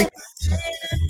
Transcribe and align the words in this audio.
freak. 0.00 1.09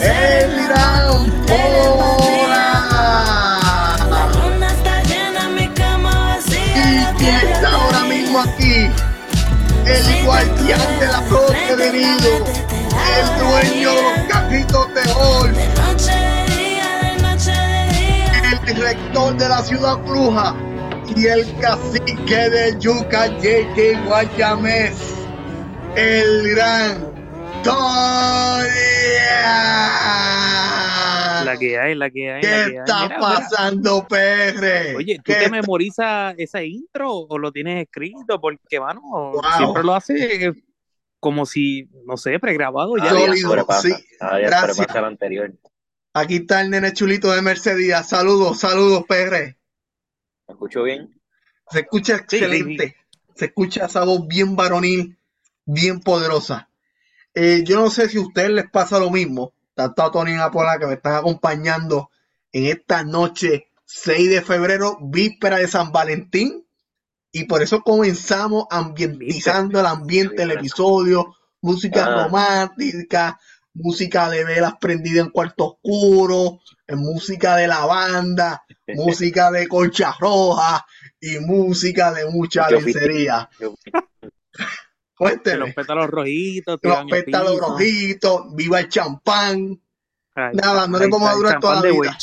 el 0.00 0.64
Irán 0.64 1.30
Pola. 1.46 2.66
Y 6.74 7.16
quien 7.18 7.34
está 7.52 7.68
ahora 7.70 8.02
mismo 8.04 8.40
aquí 8.40 8.90
el 9.86 10.24
guardián 10.24 10.98
de 11.00 11.06
la 11.06 11.22
flor 11.22 11.76
de 11.76 11.92
nido, 11.92 12.44
el 13.16 13.26
dueño 13.38 13.90
de 13.94 14.02
los 14.02 14.18
cajitos 14.28 14.94
de 14.94 15.02
el 18.66 18.76
rector 18.82 19.36
de 19.36 19.48
la 19.48 19.62
ciudad 19.62 19.96
bruja 19.98 20.54
y 21.14 21.26
el 21.26 21.46
cacique 21.60 22.50
de 22.50 22.76
Yuca, 22.80 23.28
J.J. 23.40 24.04
Guayamés, 24.06 25.14
el 25.94 26.54
gran 26.54 27.15
La 31.44 31.56
que 31.58 31.78
hay, 31.78 31.94
la 31.94 32.10
que 32.10 32.32
hay. 32.32 32.40
¿Qué 32.42 32.76
está 32.78 33.16
pasando, 33.18 34.06
PR? 34.06 34.96
Oye, 34.96 35.20
¿tú 35.24 35.32
te 35.32 35.48
memorizas 35.48 36.34
ese 36.38 36.66
intro 36.66 37.12
o 37.12 37.38
lo 37.38 37.52
tienes 37.52 37.82
escrito? 37.84 38.40
Porque, 38.40 38.80
mano, 38.80 39.32
siempre 39.56 39.82
lo 39.82 39.94
hace 39.94 40.52
como 41.20 41.46
si, 41.46 41.88
no 42.04 42.16
sé, 42.16 42.38
pregrabado 42.38 42.96
ya. 42.98 43.10
Sólido, 43.10 43.66
sí. 43.82 43.92
Gracias. 44.20 44.94
anterior. 44.94 45.52
Aquí 46.12 46.36
está 46.36 46.62
el 46.62 46.70
nene 46.70 46.92
chulito 46.92 47.32
de 47.32 47.42
Mercedes. 47.42 48.06
Saludos, 48.06 48.60
saludos, 48.60 49.04
PR. 49.08 49.56
¿Me 50.48 50.52
escucho 50.52 50.82
bien? 50.82 51.20
Se 51.68 51.80
escucha 51.80 52.16
excelente. 52.16 52.96
Se 53.34 53.46
escucha 53.46 53.86
esa 53.86 54.04
voz 54.04 54.26
bien 54.26 54.56
varonil, 54.56 55.18
bien 55.64 56.00
poderosa. 56.00 56.70
Eh, 57.38 57.64
yo 57.66 57.78
no 57.78 57.90
sé 57.90 58.08
si 58.08 58.16
a 58.16 58.22
ustedes 58.22 58.48
les 58.48 58.70
pasa 58.70 58.98
lo 58.98 59.10
mismo, 59.10 59.52
tanto 59.74 60.02
a 60.02 60.10
Tony 60.10 60.32
y 60.32 60.36
a 60.36 60.50
Pola 60.50 60.78
que 60.78 60.86
me 60.86 60.94
están 60.94 61.16
acompañando 61.16 62.08
en 62.50 62.64
esta 62.64 63.04
noche 63.04 63.68
6 63.84 64.30
de 64.30 64.40
febrero, 64.40 64.96
víspera 65.02 65.58
de 65.58 65.68
San 65.68 65.92
Valentín, 65.92 66.66
y 67.30 67.44
por 67.44 67.60
eso 67.60 67.82
comenzamos 67.82 68.64
ambientizando 68.70 69.78
el 69.78 69.84
ambiente 69.84 70.36
del 70.36 70.52
episodio, 70.52 71.36
música 71.60 72.06
ah. 72.06 72.24
romántica, 72.24 73.38
música 73.74 74.30
de 74.30 74.42
velas 74.42 74.72
prendidas 74.80 75.26
en 75.26 75.30
cuarto 75.30 75.78
oscuro, 75.82 76.60
música 76.88 77.56
de 77.56 77.68
lavanda, 77.68 78.64
música 78.94 79.50
de 79.50 79.68
colcha 79.68 80.16
roja 80.18 80.86
y 81.20 81.38
música 81.40 82.14
de 82.14 82.30
mucha 82.30 82.70
lencería. 82.70 83.50
Cuénteme. 85.16 85.58
Los 85.58 85.74
pétalos 85.74 86.08
rojitos. 86.08 86.78
Los 86.82 87.04
pétalos 87.06 87.58
rojitos, 87.58 88.54
viva 88.54 88.80
el 88.80 88.88
champán. 88.88 89.80
Nada, 90.34 90.86
no 90.86 90.98
le 90.98 91.08
vamos 91.08 91.30
a 91.30 91.34
durar 91.34 91.60
toda 91.60 91.80
la 91.80 91.90
vida. 91.90 92.18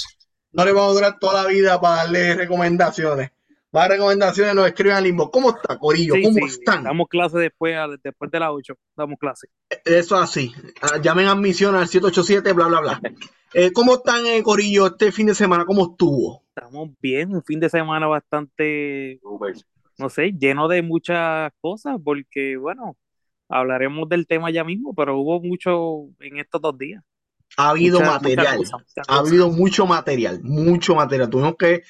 No 0.52 0.64
le 0.64 0.72
vamos 0.72 0.92
a 0.92 0.94
durar 0.94 1.20
toda 1.20 1.44
la 1.44 1.50
vida 1.50 1.82
para 1.82 1.96
darle 1.96 2.36
recomendaciones. 2.36 3.32
Más 3.72 3.88
recomendaciones 3.88 4.54
nos 4.54 4.68
escriben 4.68 4.96
al 4.96 5.04
limbo. 5.04 5.32
¿Cómo 5.32 5.50
está, 5.50 5.80
Corillo? 5.80 6.14
¿Cómo 6.22 6.46
están? 6.46 6.84
Damos 6.84 7.08
clase 7.10 7.40
después, 7.40 7.76
después 8.04 8.30
de 8.30 8.40
las 8.40 8.50
8. 8.52 8.76
Damos 8.96 9.18
clase. 9.18 9.48
Eso 9.84 10.16
así. 10.16 10.54
Ah, 10.80 10.98
llamen 11.02 11.26
a 11.26 11.32
admisión 11.32 11.74
al 11.74 11.88
787, 11.88 12.54
bla, 12.54 12.68
bla, 12.68 12.82
bla. 12.82 13.02
Eh, 13.56 13.72
¿Cómo 13.72 13.94
están, 13.94 14.26
eh, 14.26 14.42
Corillo, 14.42 14.88
este 14.88 15.12
fin 15.12 15.28
de 15.28 15.36
semana? 15.36 15.64
¿Cómo 15.64 15.92
estuvo? 15.92 16.42
Estamos 16.56 16.90
bien. 17.00 17.36
Un 17.36 17.44
fin 17.44 17.60
de 17.60 17.70
semana 17.70 18.08
bastante 18.08 19.20
no 19.98 20.10
sé, 20.10 20.34
lleno 20.38 20.68
de 20.68 20.82
muchas 20.82 21.52
cosas, 21.62 21.98
porque 22.04 22.58
bueno, 22.58 22.98
hablaremos 23.50 24.10
del 24.10 24.28
tema 24.28 24.52
ya 24.52 24.64
mismo, 24.64 24.94
pero 24.94 25.18
hubo 25.18 25.42
mucho 25.42 26.08
en 26.20 26.40
estos 26.40 26.62
dos 26.62 26.78
días. 26.78 27.04
Ha 27.58 27.70
habido 27.70 28.02
material, 28.02 28.62
ha 29.08 29.18
habido 29.18 29.50
mucho 29.50 29.86
material, 29.86 30.42
mucho 30.44 30.96
material. 30.96 31.30
Tuvimos 31.30 31.56
que 31.58 31.84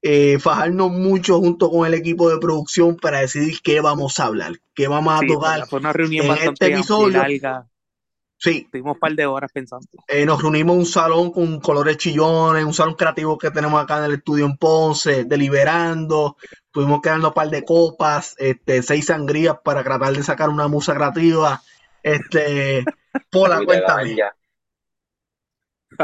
eh, 0.00 0.38
fajarnos 0.38 0.92
mucho 0.92 1.40
junto 1.40 1.70
con 1.70 1.86
el 1.86 1.94
equipo 1.94 2.30
de 2.30 2.38
producción 2.38 2.96
para 2.96 3.18
decidir 3.18 3.60
qué 3.62 3.80
vamos 3.80 4.20
a 4.20 4.26
hablar, 4.26 4.52
qué 4.74 4.86
vamos 4.86 5.20
a 5.20 5.26
tocar 5.26 5.66
fue 5.66 5.80
una 5.80 5.92
reunión 5.92 6.26
en 6.26 6.52
este 6.52 6.72
episodio. 6.72 7.20
Sí. 8.38 8.68
Tuvimos 8.70 8.94
un 8.94 9.00
par 9.00 9.12
de 9.12 9.26
horas 9.26 9.50
pensando. 9.52 9.86
Eh, 10.06 10.24
nos 10.24 10.40
reunimos 10.40 10.74
en 10.74 10.80
un 10.80 10.86
salón 10.86 11.32
con 11.32 11.60
colores 11.60 11.96
chillones, 11.96 12.64
un 12.64 12.72
salón 12.72 12.94
creativo 12.94 13.36
que 13.36 13.50
tenemos 13.50 13.82
acá 13.82 13.98
en 13.98 14.04
el 14.04 14.14
estudio 14.14 14.46
en 14.46 14.56
Ponce, 14.56 15.24
deliberando. 15.24 16.36
Pudimos 16.70 17.00
quedarnos 17.02 17.28
un 17.28 17.34
par 17.34 17.50
de 17.50 17.64
copas, 17.64 18.36
este, 18.38 18.82
seis 18.82 19.06
sangrías 19.06 19.56
para 19.64 19.82
tratar 19.82 20.12
de 20.12 20.22
sacar 20.22 20.48
una 20.50 20.68
musa 20.68 20.94
creativa. 20.94 21.60
Este, 22.02 22.84
Pola, 23.30 23.60
cuéntame. 23.64 24.16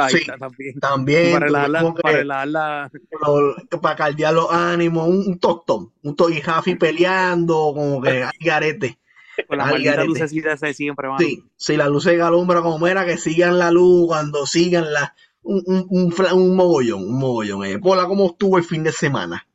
sí, 0.09 0.27
también. 0.27 0.81
también 0.81 1.33
para 1.35 1.47
relajar, 1.47 1.95
para, 2.03 3.81
para 3.81 3.97
caldear 3.97 4.35
los 4.35 4.51
ánimos, 4.51 5.07
un, 5.07 5.19
un 5.25 5.39
tostón, 5.39 5.93
un 6.03 6.17
to 6.17 6.31
y 6.31 6.41
Jafi 6.41 6.75
peleando, 6.75 7.73
como 7.75 8.03
que 8.03 8.25
hay 8.25 8.39
garete. 8.41 8.99
Con 9.47 9.59
las 9.59 9.71
malditas 9.71 10.07
lucecitas 10.07 10.61
de 10.61 10.75
siempre, 10.75 11.09
Sí, 11.19 11.45
si 11.57 11.77
la 11.77 11.89
luz 11.89 12.05
se 12.05 12.21
alumbra 12.21 12.63
como 12.63 12.87
era, 12.87 13.05
que 13.05 13.17
sigan 13.17 13.59
la 13.59 13.71
luz 13.71 14.07
cuando 14.09 14.47
sigan 14.47 14.93
la. 14.93 15.15
Un, 15.43 15.63
un, 15.67 16.15
un, 16.33 16.57
mogollón, 16.57 17.03
un 17.03 17.19
mogollón. 17.19 17.65
Eh. 17.67 17.79
Pola, 17.79 18.07
¿cómo 18.07 18.27
estuvo 18.27 18.57
el 18.57 18.65
fin 18.65 18.83
de 18.83 18.93
semana? 18.93 19.47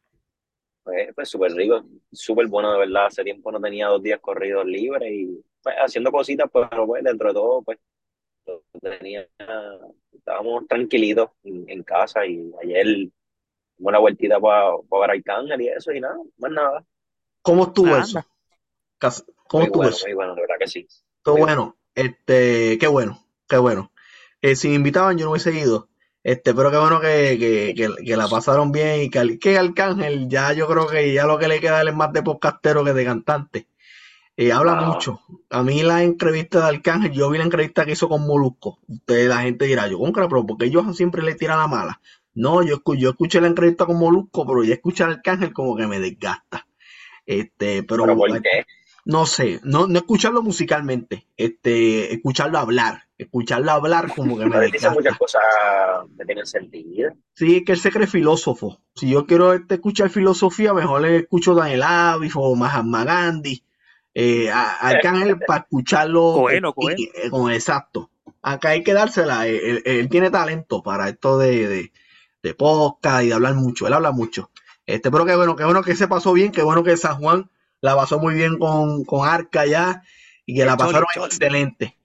Pues, 0.84 1.10
pues 1.16 1.30
súper 1.30 1.52
rico, 1.54 1.84
súper 2.12 2.48
bueno, 2.48 2.72
de 2.74 2.80
verdad. 2.80 3.08
Hace 3.08 3.24
tiempo 3.24 3.52
no 3.52 3.60
tenía 3.60 3.88
dos 3.88 4.04
días 4.04 4.20
corridos 4.20 4.66
libres 4.66 5.12
y 5.12 5.44
pues, 5.64 5.76
haciendo 5.84 6.12
cositas, 6.12 6.50
pero 6.54 6.86
pues 6.86 7.04
dentro 7.04 7.30
de 7.30 7.34
todo, 7.34 7.62
pues 7.64 7.80
tenía, 8.82 9.28
estábamos 10.14 10.68
tranquilitos 10.68 11.30
en, 11.44 11.84
casa 11.84 12.26
y 12.26 12.52
ayer 12.64 13.10
una 13.80 14.00
vueltita 14.00 14.40
para, 14.40 14.72
para 14.90 15.14
Arcángel 15.14 15.62
y 15.62 15.70
eso 15.70 15.92
y 15.92 16.00
nada, 16.00 16.18
más 16.38 16.52
nada. 16.52 16.86
¿Cómo 17.42 17.64
estuvo 17.64 17.96
eso? 17.96 18.24
¿Cómo 19.48 19.64
muy 19.64 19.72
bueno, 19.74 19.96
muy 20.04 20.14
bueno, 20.14 20.36
de 20.36 20.42
verdad 20.42 20.56
que 20.60 20.68
sí. 20.68 20.88
Todo 21.24 21.38
bueno. 21.38 21.78
Este, 21.96 22.78
qué 22.78 22.88
bueno, 22.88 23.26
qué 23.48 23.58
bueno. 23.58 23.92
Eh, 24.42 24.56
si 24.56 24.70
me 24.70 24.76
invitaban, 24.76 25.18
yo 25.18 25.26
no 25.26 25.32
hubiese 25.32 25.52
ido. 25.52 25.90
Este, 26.24 26.54
pero 26.54 26.70
qué 26.70 26.78
bueno 26.78 27.00
que, 27.00 27.74
que, 27.76 27.96
que, 28.06 28.18
la 28.18 28.28
pasaron 28.28 28.72
bien 28.72 29.02
y 29.02 29.10
que, 29.10 29.40
que 29.40 29.58
Arcángel 29.58 30.28
ya 30.28 30.52
yo 30.54 30.68
creo 30.68 30.88
que 30.88 31.14
ya 31.14 31.26
lo 31.26 31.40
que 31.40 31.48
le 31.48 31.60
queda 31.60 31.82
es 31.82 31.96
más 31.96 32.12
de 32.14 32.22
podcastero 32.22 32.84
que 32.84 32.94
de 32.94 33.06
cantante. 33.06 33.68
Eh, 34.38 34.54
habla 34.54 34.76
mucho. 34.76 35.20
A 35.50 35.64
mí 35.64 35.82
la 35.84 36.04
entrevista 36.04 36.60
de 36.60 36.78
Arcángel, 36.78 37.12
yo 37.12 37.30
vi 37.30 37.38
la 37.38 37.44
entrevista 37.44 37.86
que 37.86 37.94
hizo 37.94 38.08
con 38.08 38.26
Molusco. 38.26 38.80
Usted, 38.88 39.28
la 39.28 39.42
gente 39.42 39.66
dirá, 39.66 39.88
yo 39.88 40.00
con 40.00 40.14
pero 40.14 40.46
porque 40.46 40.66
ellos 40.66 40.96
siempre 40.96 41.24
le 41.24 41.36
tiran 41.36 41.60
la 41.60 41.68
mala. 41.68 42.02
No, 42.34 42.64
yo, 42.64 42.82
yo 42.96 43.10
escuché 43.10 43.42
la 43.42 43.48
entrevista 43.48 43.86
con 43.86 43.98
Molusco, 43.98 44.46
pero 44.46 44.64
ya 44.64 44.76
escuchar 44.76 45.10
Arcángel 45.10 45.52
como 45.52 45.76
que 45.76 45.88
me 45.88 46.00
desgasta. 46.00 46.66
Este, 47.26 47.84
pero, 47.84 48.06
no 49.10 49.26
sé, 49.26 49.60
no, 49.64 49.88
no 49.88 49.98
escucharlo 49.98 50.44
musicalmente, 50.44 51.26
este, 51.36 52.14
escucharlo 52.14 52.60
hablar, 52.60 53.08
escucharlo 53.18 53.72
hablar 53.72 54.14
como 54.16 54.38
que 54.38 54.46
me 54.46 54.68
dice 54.68 54.88
muchas 54.92 55.18
cosas 55.18 55.42
que 56.16 56.26
tienen 56.26 56.46
sentido. 56.46 57.14
Sí, 57.34 57.58
es 57.58 57.64
que 57.66 57.72
él 57.72 57.80
se 57.80 57.90
cree 57.90 58.06
filósofo. 58.06 58.80
Si 58.94 59.10
yo 59.10 59.26
quiero 59.26 59.54
este, 59.54 59.76
escuchar 59.76 60.12
filosofía, 60.12 60.76
mejor 60.76 61.02
le 61.02 61.18
escucho 61.18 61.56
Daniel 61.56 61.82
Avis 61.82 62.34
o 62.36 62.54
Mahatma 62.54 63.04
Gandhi. 63.04 63.64
Eh, 64.14 64.52
Arcángel 64.52 65.40
para 65.48 65.62
escucharlo 65.62 66.48
eh, 66.52 66.62
eh, 66.62 67.30
con 67.32 67.52
exacto. 67.52 68.12
Acá 68.44 68.70
hay 68.70 68.84
que 68.84 68.94
dársela. 68.94 69.48
Él, 69.48 70.08
tiene 70.12 70.30
talento 70.30 70.84
para 70.84 71.10
esto 71.10 71.40
de, 71.40 71.68
de, 71.68 71.92
de 72.44 72.54
podcast 72.54 73.24
y 73.24 73.30
de 73.30 73.34
hablar 73.34 73.56
mucho. 73.56 73.88
Él 73.88 73.94
habla 73.94 74.12
mucho. 74.12 74.52
Este, 74.86 75.10
pero 75.10 75.26
qué 75.26 75.36
bueno, 75.36 75.56
qué 75.56 75.64
bueno 75.64 75.82
que 75.82 75.96
se 75.96 76.08
pasó 76.08 76.32
bien, 76.32 76.52
qué 76.52 76.62
bueno 76.62 76.84
que 76.84 76.96
San 76.96 77.20
Juan 77.20 77.50
la 77.82 77.96
pasó 77.96 78.20
muy 78.20 78.34
bien 78.34 78.58
con, 78.58 79.06
Arca 79.24 79.66
ya 79.66 80.04
y 80.46 80.56
que 80.56 80.66
la 80.66 80.78
pasaron 80.78 81.08
excelente. 81.16 81.98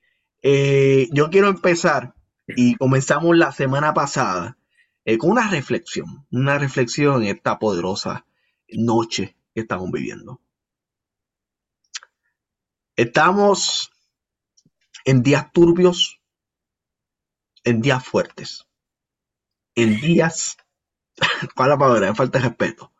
Eh, 0.43 1.09
yo 1.12 1.31
quiero 1.31 1.49
empezar 1.49 2.15
y 2.47 2.76
comenzamos 2.76 3.37
la 3.37 3.53
semana 3.53 3.94
pasada 3.94 4.59
eh, 5.05 5.19
con 5.19 5.31
una 5.31 5.49
reflexión, 5.49 6.26
una 6.31 6.59
reflexión 6.59 7.23
en 7.23 7.37
esta 7.37 7.59
poderosa 7.59 8.26
noche 8.69 9.37
que 9.55 9.62
estamos 9.62 9.91
viviendo. 9.91 10.41
Estamos 12.97 13.91
en 15.05 15.23
días 15.23 15.50
turbios, 15.53 16.21
en 17.65 17.81
días 17.81 18.05
fuertes, 18.05 18.69
en 19.75 20.00
días 20.00 20.56
¿Cuál 21.55 21.69
es 21.69 21.73
la 21.75 21.79
palabra? 21.79 22.15
falta 22.15 22.38
de 22.38 22.49
respeto. 22.49 22.93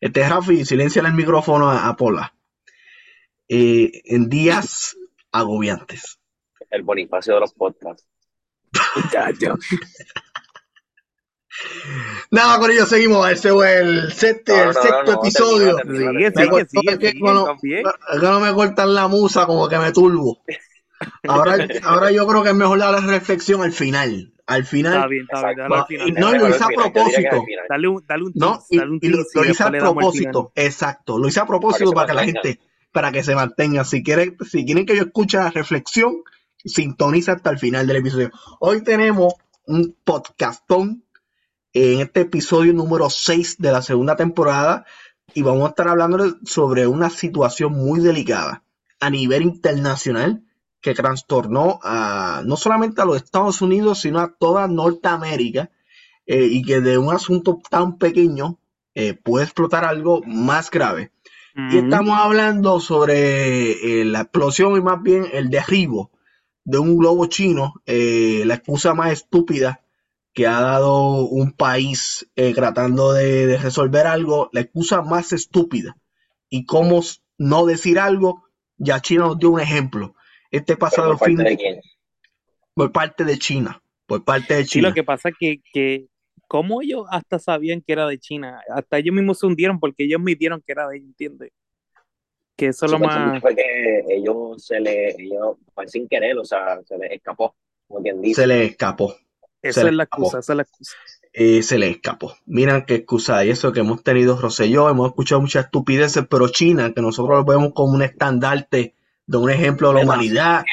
Este 0.00 0.28
Rafi, 0.28 0.64
silencia 0.64 1.02
el 1.02 1.12
micrófono 1.14 1.70
a, 1.70 1.96
Pola. 1.96 2.34
Eh, 3.48 4.02
en 4.04 4.28
días 4.28 4.96
agobiantes. 5.32 6.18
El 6.70 6.82
bonifacio 6.82 7.34
de 7.34 7.40
los 7.40 7.52
podcasts. 7.52 8.06
Nada, 12.30 12.58
con 12.58 12.70
ello 12.70 12.86
seguimos. 12.86 13.28
Este 13.28 13.50
fue 13.50 13.78
el, 13.78 14.12
sexto, 14.12 14.54
el 14.54 14.74
sexto 14.74 15.12
episodio. 15.14 15.78
Sigue, 15.78 16.32
sigue, 16.36 16.66
sigue, 16.68 17.14
no 17.20 18.40
me 18.40 18.52
cortan 18.54 18.94
la 18.94 19.08
musa, 19.08 19.46
como 19.46 19.68
que 19.68 19.78
me 19.78 19.90
turbo. 19.92 20.40
Ahora, 21.26 21.66
ahora 21.84 22.12
yo 22.12 22.26
creo 22.26 22.42
que 22.42 22.50
es 22.50 22.54
mejor 22.54 22.78
dar 22.78 22.92
la 22.92 23.00
reflexión 23.00 23.62
al 23.62 23.72
final. 23.72 24.32
Al 24.48 24.64
final. 24.64 24.94
Está 24.94 25.06
bien, 25.08 25.26
está 25.30 25.52
bien, 25.52 25.72
al 25.72 25.86
final. 25.86 26.14
No, 26.14 26.32
lo 26.32 26.48
hice 26.48 26.64
a 26.64 26.68
propósito. 26.68 27.44
Dale 27.68 27.88
un, 27.88 28.04
dale 28.06 28.24
un 28.24 28.32
no, 28.34 28.58
y, 28.70 28.78
lo, 28.78 29.20
hice 29.44 29.62
a 29.62 29.70
propósito. 29.70 30.52
Exacto. 30.54 31.18
Lo 31.18 31.28
hice 31.28 31.40
a 31.40 31.46
propósito 31.46 31.92
para 31.92 32.06
que, 32.06 32.14
la 32.14 32.24
gente, 32.24 32.60
para 32.90 33.12
que 33.12 33.22
se 33.22 33.34
mantenga. 33.34 33.84
Si 33.84 34.02
quieren, 34.02 34.38
si 34.50 34.64
quieren 34.64 34.86
que 34.86 34.96
yo 34.96 35.02
escuche 35.02 35.36
la 35.36 35.50
reflexión, 35.50 36.22
sintoniza 36.64 37.32
hasta 37.32 37.50
el 37.50 37.58
final 37.58 37.86
del 37.86 37.98
episodio. 37.98 38.30
Hoy 38.58 38.82
tenemos 38.82 39.34
un 39.66 39.94
podcastón 40.02 41.04
en 41.74 42.00
este 42.00 42.20
episodio 42.22 42.72
número 42.72 43.10
6 43.10 43.58
de 43.58 43.70
la 43.70 43.82
segunda 43.82 44.16
temporada 44.16 44.86
y 45.34 45.42
vamos 45.42 45.66
a 45.66 45.68
estar 45.68 45.88
hablando 45.88 46.38
sobre 46.46 46.86
una 46.86 47.10
situación 47.10 47.74
muy 47.74 48.00
delicada 48.00 48.64
a 48.98 49.10
nivel 49.10 49.42
internacional 49.42 50.42
que 50.80 50.94
trastornó 50.94 51.80
a, 51.82 52.42
no 52.44 52.56
solamente 52.56 53.00
a 53.00 53.04
los 53.04 53.16
Estados 53.16 53.60
Unidos, 53.62 54.00
sino 54.00 54.20
a 54.20 54.34
toda 54.38 54.68
Norteamérica, 54.68 55.70
eh, 56.26 56.46
y 56.50 56.62
que 56.62 56.80
de 56.80 56.98
un 56.98 57.12
asunto 57.12 57.60
tan 57.70 57.96
pequeño 57.96 58.58
eh, 58.94 59.14
puede 59.14 59.44
explotar 59.44 59.84
algo 59.84 60.22
más 60.26 60.70
grave. 60.70 61.12
Y 61.72 61.78
estamos 61.78 62.16
hablando 62.16 62.78
sobre 62.78 63.72
eh, 63.72 64.04
la 64.04 64.20
explosión 64.20 64.76
y 64.76 64.80
más 64.80 65.02
bien 65.02 65.26
el 65.32 65.50
derribo 65.50 66.12
de 66.62 66.78
un 66.78 66.96
globo 66.96 67.26
chino, 67.26 67.82
la 67.84 68.54
excusa 68.54 68.94
más 68.94 69.10
estúpida 69.10 69.80
que 70.32 70.46
ha 70.46 70.60
dado 70.60 71.26
un 71.26 71.50
país 71.50 72.30
tratando 72.54 73.12
de, 73.12 73.48
de 73.48 73.58
resolver 73.58 74.06
algo, 74.06 74.50
la 74.52 74.60
excusa 74.60 75.02
más 75.02 75.32
estúpida. 75.32 75.96
Y 76.48 76.64
cómo 76.64 77.00
no 77.38 77.66
decir 77.66 77.98
algo, 77.98 78.44
ya 78.76 79.00
China 79.00 79.24
nos 79.24 79.38
dio 79.40 79.50
un 79.50 79.58
ejemplo 79.58 80.14
este 80.50 80.76
pasado 80.76 81.16
por 81.16 81.28
fin. 81.28 81.36
Parte 81.36 81.50
de 81.50 81.56
quién? 81.56 81.80
Por 82.74 82.92
parte 82.92 83.24
de 83.24 83.38
China. 83.38 83.82
Por 84.06 84.24
parte 84.24 84.54
de 84.54 84.64
China. 84.64 84.88
Sí, 84.88 84.90
lo 84.90 84.94
que 84.94 85.04
pasa 85.04 85.28
es 85.28 85.34
que, 85.38 85.60
que 85.72 86.06
como 86.46 86.80
ellos 86.80 87.06
hasta 87.10 87.38
sabían 87.38 87.82
que 87.82 87.92
era 87.92 88.06
de 88.06 88.18
China, 88.18 88.60
hasta 88.74 88.98
ellos 88.98 89.14
mismos 89.14 89.38
se 89.38 89.46
hundieron 89.46 89.78
porque 89.78 90.04
ellos 90.04 90.20
midieron 90.20 90.62
que 90.64 90.72
era 90.72 90.88
de 90.88 90.96
ellos, 90.96 91.08
¿entiendes? 91.08 91.52
Que 92.56 92.66
eso 92.68 92.86
es 92.86 92.92
lo 92.92 92.98
más. 92.98 93.40
Fue 93.40 93.54
que 93.54 94.04
ellos 94.08 94.64
se 94.64 94.80
le, 94.80 95.10
ellos, 95.10 95.56
sin 95.86 96.08
querer, 96.08 96.36
o 96.38 96.44
sea, 96.44 96.80
se 96.84 96.98
les 96.98 97.12
escapó, 97.12 97.54
como 97.86 98.02
quien 98.02 98.20
dice. 98.20 98.42
Se 98.42 98.46
les 98.46 98.70
escapó. 98.70 99.14
Esa 99.60 99.88
es 99.88 99.94
la 99.94 100.04
excusa, 100.04 100.38
esa 100.38 100.52
es 100.52 100.56
la 100.56 100.62
excusa. 100.62 100.96
Eh, 101.32 101.62
se 101.62 101.78
le 101.78 101.90
escapó. 101.90 102.34
Miren 102.46 102.84
qué 102.86 102.96
excusa 102.96 103.38
hay 103.38 103.50
eso 103.50 103.72
que 103.72 103.80
hemos 103.80 104.02
tenido 104.02 104.40
Rosselló, 104.40 104.88
hemos 104.88 105.08
escuchado 105.08 105.40
muchas 105.40 105.66
estupideces, 105.66 106.26
pero 106.28 106.48
China, 106.48 106.92
que 106.94 107.02
nosotros 107.02 107.38
lo 107.38 107.44
vemos 107.44 107.72
como 107.74 107.92
un 107.92 108.02
estandarte 108.02 108.94
de 109.28 109.36
un 109.36 109.50
ejemplo 109.50 109.88
de 109.88 109.94
la 109.94 110.04
humanidad. 110.04 110.64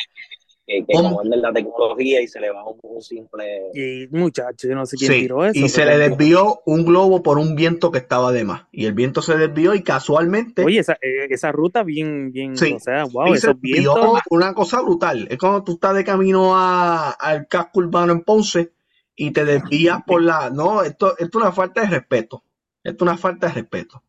Que, 0.66 0.84
que 0.84 0.94
como 0.94 1.22
la 1.24 1.54
tecnología 1.54 2.22
y 2.22 2.28
se 2.28 2.40
le 2.40 2.50
va 2.50 2.64
un, 2.66 3.00
simple. 3.00 3.70
Y 3.76 4.08
muchacho, 4.10 4.68
yo 4.68 4.74
no 4.74 4.88
sé 4.88 4.98
quién 4.98 5.12
tiró 5.12 5.46
eso. 5.46 5.60
Y 5.60 5.70
se 5.70 5.86
le 5.86 5.98
desvió 6.00 6.62
un 6.66 6.86
globo 6.86 7.22
por 7.22 7.38
un 7.38 7.56
viento 7.56 7.92
que 7.92 8.00
estaba 8.00 8.32
de 8.32 8.46
más. 8.46 8.66
Y 8.72 8.88
el 8.88 8.94
viento 8.94 9.22
se 9.22 9.38
desvió 9.38 9.76
y 9.76 9.84
casualmente. 9.84 10.64
Oye, 10.64 10.80
esa, 10.80 10.94
eh, 10.94 11.28
esa 11.30 11.52
ruta 11.52 11.84
bien, 11.84 12.32
bien. 12.32 12.58
Sí. 12.58 12.74
O 12.74 12.80
sea, 12.80 13.04
wow, 13.04 13.36
esos 13.36 13.60
vientos. 13.62 14.22
Una 14.32 14.56
cosa 14.56 14.82
brutal. 14.82 15.28
Es 15.30 15.38
cuando 15.38 15.64
tú 15.64 15.74
estás 15.74 15.94
de 15.94 16.04
camino 16.04 16.56
a, 16.56 17.12
al 17.12 17.48
casco 17.48 17.82
urbano 17.82 18.14
en 18.14 18.22
Ponce 18.22 18.72
y 19.16 19.32
te 19.32 19.46
desvías 19.46 20.00
por 20.08 20.24
la. 20.24 20.50
No, 20.50 20.82
esto, 20.82 21.12
esto 21.20 21.38
es 21.38 21.44
una 21.44 21.52
falta 21.52 21.82
de 21.82 21.88
respeto. 21.88 22.44
Esto 22.84 23.06
es 23.06 23.12
una 23.12 23.18
falta 23.18 23.48
de 23.48 23.54
respeto. 23.54 24.02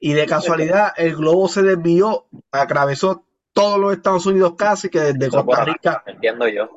Y 0.00 0.12
de 0.14 0.24
casualidad, 0.24 0.92
el 0.96 1.16
globo 1.16 1.48
se 1.48 1.62
desvió, 1.62 2.26
atravesó 2.52 3.26
todos 3.54 3.78
los 3.78 3.92
Estados 3.92 4.26
Unidos 4.26 4.54
casi, 4.58 4.90
que 4.90 5.00
desde 5.00 5.30
Costa 5.30 5.64
Rica. 5.64 6.02
Entiendo 6.06 6.46
yo. 6.48 6.68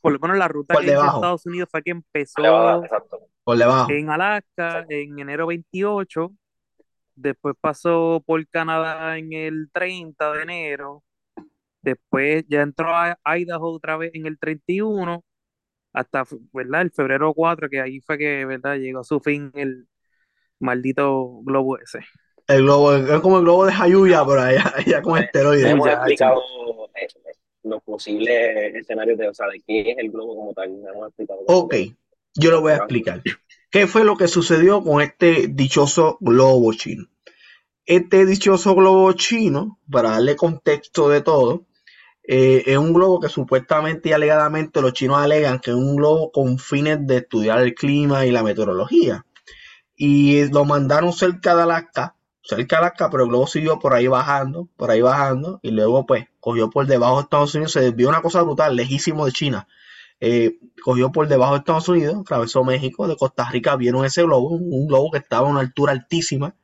Por 0.00 0.12
lo 0.12 0.18
menos 0.20 0.36
la 0.36 0.46
ruta 0.46 0.76
que 0.78 0.86
hizo 0.86 1.04
Estados 1.04 1.46
Unidos 1.46 1.68
fue 1.70 1.82
que 1.82 1.90
empezó 1.90 2.82
por 3.42 3.56
debajo. 3.56 3.90
en 3.90 4.10
Alaska 4.10 4.84
en 4.88 5.18
enero 5.18 5.46
28, 5.46 6.30
después 7.16 7.56
pasó 7.60 8.22
por 8.24 8.46
Canadá 8.48 9.18
en 9.18 9.32
el 9.32 9.70
30 9.72 10.32
de 10.34 10.42
enero, 10.42 11.02
después 11.82 12.44
ya 12.46 12.62
entró 12.62 12.94
a 12.94 13.18
Idaho 13.24 13.72
otra 13.72 13.96
vez 13.96 14.10
en 14.14 14.26
el 14.26 14.38
31, 14.38 15.24
hasta 15.94 16.24
¿verdad? 16.52 16.82
el 16.82 16.92
febrero 16.92 17.32
4, 17.34 17.68
que 17.70 17.80
ahí 17.80 18.00
fue 18.00 18.18
que 18.18 18.44
¿verdad? 18.44 18.76
llegó 18.76 19.00
a 19.00 19.04
su 19.04 19.18
fin 19.18 19.50
el 19.54 19.88
maldito 20.60 21.40
globo 21.42 21.78
ese. 21.78 22.00
El 22.48 22.62
globo, 22.62 22.94
es 22.94 23.20
como 23.20 23.36
el 23.36 23.44
globo 23.44 23.66
de 23.66 23.74
Hayuya, 23.74 24.24
pero 24.24 24.40
allá, 24.40 24.72
allá 24.74 25.02
con 25.02 25.18
esteroides. 25.18 25.70
Hemos 25.70 25.86
explicado 25.86 26.40
eh, 26.94 27.06
los 27.64 27.82
posibles 27.82 28.74
escenarios 28.74 29.18
de, 29.18 29.28
o 29.28 29.34
sea, 29.34 29.48
de 29.48 29.60
qué 29.66 29.90
es 29.90 29.98
el 29.98 30.10
globo 30.10 30.34
como 30.34 30.54
tal. 30.54 30.70
Hemos 30.70 31.08
explicado 31.08 31.40
ok, 31.46 31.74
yo 32.34 32.50
lo 32.50 32.62
voy 32.62 32.72
a 32.72 32.76
explicar. 32.76 33.22
¿Qué 33.70 33.86
fue 33.86 34.02
lo 34.02 34.16
que 34.16 34.28
sucedió 34.28 34.82
con 34.82 35.02
este 35.02 35.48
dichoso 35.48 36.16
globo 36.22 36.72
chino? 36.72 37.04
Este 37.84 38.24
dichoso 38.24 38.74
globo 38.74 39.12
chino, 39.12 39.78
para 39.90 40.12
darle 40.12 40.34
contexto 40.34 41.10
de 41.10 41.20
todo, 41.20 41.66
eh, 42.22 42.62
es 42.64 42.78
un 42.78 42.94
globo 42.94 43.20
que 43.20 43.28
supuestamente 43.28 44.08
y 44.08 44.12
alegadamente 44.12 44.80
los 44.80 44.94
chinos 44.94 45.18
alegan 45.18 45.58
que 45.58 45.70
es 45.70 45.76
un 45.76 45.96
globo 45.96 46.32
con 46.32 46.58
fines 46.58 47.06
de 47.06 47.18
estudiar 47.18 47.60
el 47.60 47.74
clima 47.74 48.24
y 48.24 48.30
la 48.30 48.42
meteorología. 48.42 49.26
Y 49.94 50.48
lo 50.50 50.64
mandaron 50.64 51.12
cerca 51.12 51.54
de 51.54 51.62
Alaska 51.62 52.14
cerca 52.48 52.76
de 52.76 52.86
Alaska, 52.86 53.10
pero 53.10 53.24
el 53.24 53.28
globo 53.28 53.46
siguió 53.46 53.78
por 53.78 53.92
ahí 53.92 54.06
bajando, 54.06 54.68
por 54.76 54.90
ahí 54.90 55.02
bajando, 55.02 55.60
y 55.62 55.70
luego 55.70 56.06
pues 56.06 56.28
cogió 56.40 56.70
por 56.70 56.86
debajo 56.86 57.16
de 57.16 57.22
Estados 57.24 57.54
Unidos, 57.54 57.72
se 57.72 57.80
desvió 57.80 58.08
una 58.08 58.22
cosa 58.22 58.42
brutal, 58.42 58.74
lejísimo 58.74 59.26
de 59.26 59.32
China. 59.32 59.68
Eh, 60.20 60.58
cogió 60.82 61.12
por 61.12 61.28
debajo 61.28 61.52
de 61.52 61.58
Estados 61.58 61.88
Unidos, 61.90 62.16
atravesó 62.20 62.64
México, 62.64 63.06
de 63.06 63.16
Costa 63.16 63.48
Rica 63.50 63.76
vieron 63.76 64.04
ese 64.04 64.22
globo, 64.22 64.48
un, 64.48 64.86
globo 64.86 65.10
que 65.10 65.18
estaba 65.18 65.46
a 65.46 65.50
una 65.50 65.60
altura 65.60 65.92
altísima, 65.92 66.54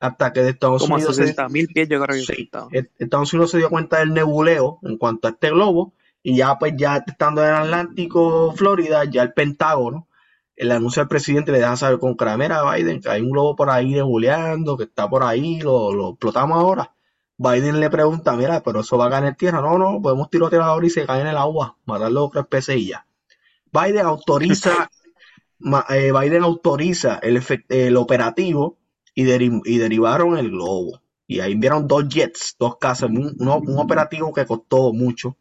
hasta 0.00 0.32
que 0.32 0.40
de 0.40 0.50
Estados 0.50 0.88
Unidos... 0.88 1.20
mil 1.50 1.68
pies 1.68 1.88
yo 1.90 2.02
creo 2.02 2.24
que 2.26 2.88
Estados 2.98 3.32
Unidos 3.34 3.50
se 3.50 3.58
dio 3.58 3.68
cuenta 3.68 3.98
del 3.98 4.14
nebuleo 4.14 4.78
en 4.82 4.96
cuanto 4.96 5.28
a 5.28 5.32
este 5.32 5.50
globo, 5.50 5.92
y 6.22 6.36
ya 6.36 6.58
pues 6.58 6.72
ya 6.78 7.04
estando 7.06 7.42
en 7.42 7.50
el 7.50 7.54
Atlántico, 7.54 8.54
Florida, 8.56 9.04
ya 9.04 9.22
el 9.22 9.34
Pentágono 9.34 10.08
el 10.56 10.72
anuncio 10.72 11.02
al 11.02 11.08
presidente 11.08 11.52
le 11.52 11.58
deja 11.58 11.76
saber 11.76 11.98
con 11.98 12.14
cramera 12.14 12.60
a 12.60 12.74
Biden 12.74 13.00
que 13.00 13.08
hay 13.08 13.20
un 13.22 13.30
globo 13.30 13.56
por 13.56 13.70
ahí 13.70 13.94
debuleando, 13.94 14.76
que 14.76 14.84
está 14.84 15.08
por 15.08 15.22
ahí, 15.22 15.60
lo, 15.60 15.92
lo 15.92 16.10
explotamos 16.10 16.58
ahora. 16.58 16.94
Biden 17.36 17.80
le 17.80 17.90
pregunta, 17.90 18.36
mira, 18.36 18.62
pero 18.62 18.80
eso 18.80 18.96
va 18.96 19.06
a 19.06 19.10
caer 19.10 19.24
en 19.24 19.34
tierra. 19.34 19.60
No, 19.60 19.78
no, 19.78 20.00
podemos 20.00 20.30
tirotear 20.30 20.62
ahora 20.62 20.86
y 20.86 20.90
se 20.90 21.06
cae 21.06 21.20
en 21.20 21.26
el 21.26 21.36
agua, 21.36 21.76
matar 21.84 22.12
los 22.12 22.28
otros 22.28 22.46
peces 22.46 22.76
y 22.76 22.88
ya. 22.88 23.06
Biden 23.72 24.06
autoriza, 24.06 24.88
eh, 25.90 26.12
Biden 26.12 26.44
autoriza 26.44 27.18
el, 27.22 27.42
el 27.68 27.96
operativo 27.96 28.78
y, 29.14 29.24
y, 29.24 29.78
derivaron 29.78 30.38
el 30.38 30.50
globo. 30.50 31.00
Y 31.26 31.40
ahí 31.40 31.52
enviaron 31.52 31.88
dos 31.88 32.08
jets, 32.08 32.54
dos 32.58 32.76
casas, 32.76 33.10
un, 33.10 33.34
un, 33.38 33.78
operativo 33.78 34.32
que 34.32 34.46
costó 34.46 34.92
mucho. 34.92 35.36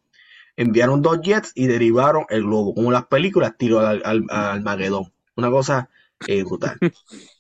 Enviaron 0.56 1.02
dos 1.02 1.20
jets 1.22 1.52
y 1.56 1.68
derivaron 1.68 2.26
el 2.30 2.44
globo, 2.44 2.76
como 2.76 2.92
las 2.92 3.08
películas 3.08 3.56
tiro 3.58 3.80
al, 3.80 4.02
al, 4.04 4.62
Magedón. 4.62 5.12
Una 5.36 5.50
cosa 5.50 5.90
eh, 6.28 6.44
brutal. 6.44 6.78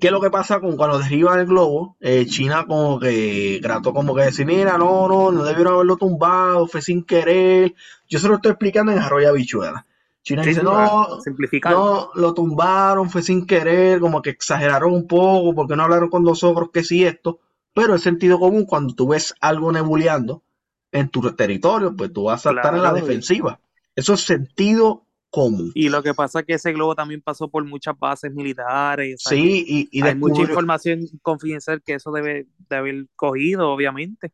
¿Qué 0.00 0.08
es 0.08 0.12
lo 0.12 0.20
que 0.20 0.30
pasa 0.30 0.60
con 0.60 0.76
cuando 0.76 0.98
derriban 0.98 1.38
el 1.38 1.46
globo? 1.46 1.96
Eh, 2.00 2.26
China 2.26 2.64
como 2.66 2.98
que 2.98 3.60
trató 3.62 3.92
como 3.92 4.14
que 4.14 4.22
decir, 4.22 4.46
mira, 4.46 4.76
no, 4.76 5.08
no, 5.08 5.30
no 5.30 5.44
debieron 5.44 5.74
haberlo 5.74 5.96
tumbado, 5.96 6.66
fue 6.66 6.82
sin 6.82 7.04
querer. 7.04 7.74
Yo 8.08 8.18
se 8.18 8.28
lo 8.28 8.34
estoy 8.34 8.52
explicando 8.52 8.92
en 8.92 8.98
Arroyo 8.98 9.28
Habichuela. 9.28 9.86
China 10.22 10.42
dice, 10.42 10.62
no, 10.62 11.20
no, 11.64 12.10
lo 12.14 12.34
tumbaron, 12.34 13.08
fue 13.08 13.22
sin 13.22 13.46
querer, 13.46 14.00
como 14.00 14.20
que 14.20 14.30
exageraron 14.30 14.92
un 14.92 15.06
poco, 15.06 15.54
porque 15.54 15.76
no 15.76 15.84
hablaron 15.84 16.10
con 16.10 16.24
nosotros 16.24 16.70
que 16.72 16.84
sí 16.84 17.04
esto. 17.04 17.38
Pero 17.72 17.94
el 17.94 18.00
sentido 18.00 18.38
común, 18.38 18.66
cuando 18.66 18.94
tú 18.94 19.08
ves 19.08 19.34
algo 19.40 19.72
nebuleando 19.72 20.42
en 20.92 21.08
tu 21.08 21.20
territorio, 21.34 21.94
pues 21.96 22.12
tú 22.12 22.24
vas 22.24 22.40
a 22.40 22.50
saltar 22.50 22.74
en 22.74 22.82
la 22.82 22.92
defensiva. 22.92 23.60
Eso 23.94 24.14
es 24.14 24.20
sentido 24.22 25.06
común. 25.30 25.70
Y 25.74 25.88
lo 25.88 26.02
que 26.02 26.14
pasa 26.14 26.40
es 26.40 26.46
que 26.46 26.54
ese 26.54 26.72
globo 26.72 26.94
también 26.94 27.22
pasó 27.22 27.48
por 27.48 27.64
muchas 27.64 27.98
bases 27.98 28.32
militares. 28.32 29.22
Sí, 29.24 29.64
y, 29.66 29.88
y 29.90 30.02
hay 30.02 30.14
mucha 30.14 30.42
información 30.42 31.06
confidencial 31.22 31.82
que 31.82 31.94
eso 31.94 32.10
debe 32.10 32.46
de 32.68 32.76
haber 32.76 33.06
cogido, 33.16 33.70
obviamente. 33.70 34.32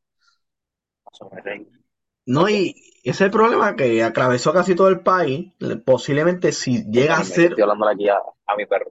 No, 2.27 2.49
y 2.49 2.75
ese 3.03 3.11
es 3.11 3.21
el 3.21 3.31
problema 3.31 3.77
que 3.77 4.03
atravesó 4.03 4.53
casi 4.53 4.75
todo 4.75 4.89
el 4.89 5.01
país. 5.01 5.53
Posiblemente 5.85 6.53
si 6.53 6.85
llega 6.91 7.19
a 7.19 7.25
ser. 7.25 7.51
Estoy 7.51 7.63
hablando 7.63 7.89
aquí 7.89 8.09
a, 8.09 8.57
mi 8.57 8.67
perro. 8.67 8.91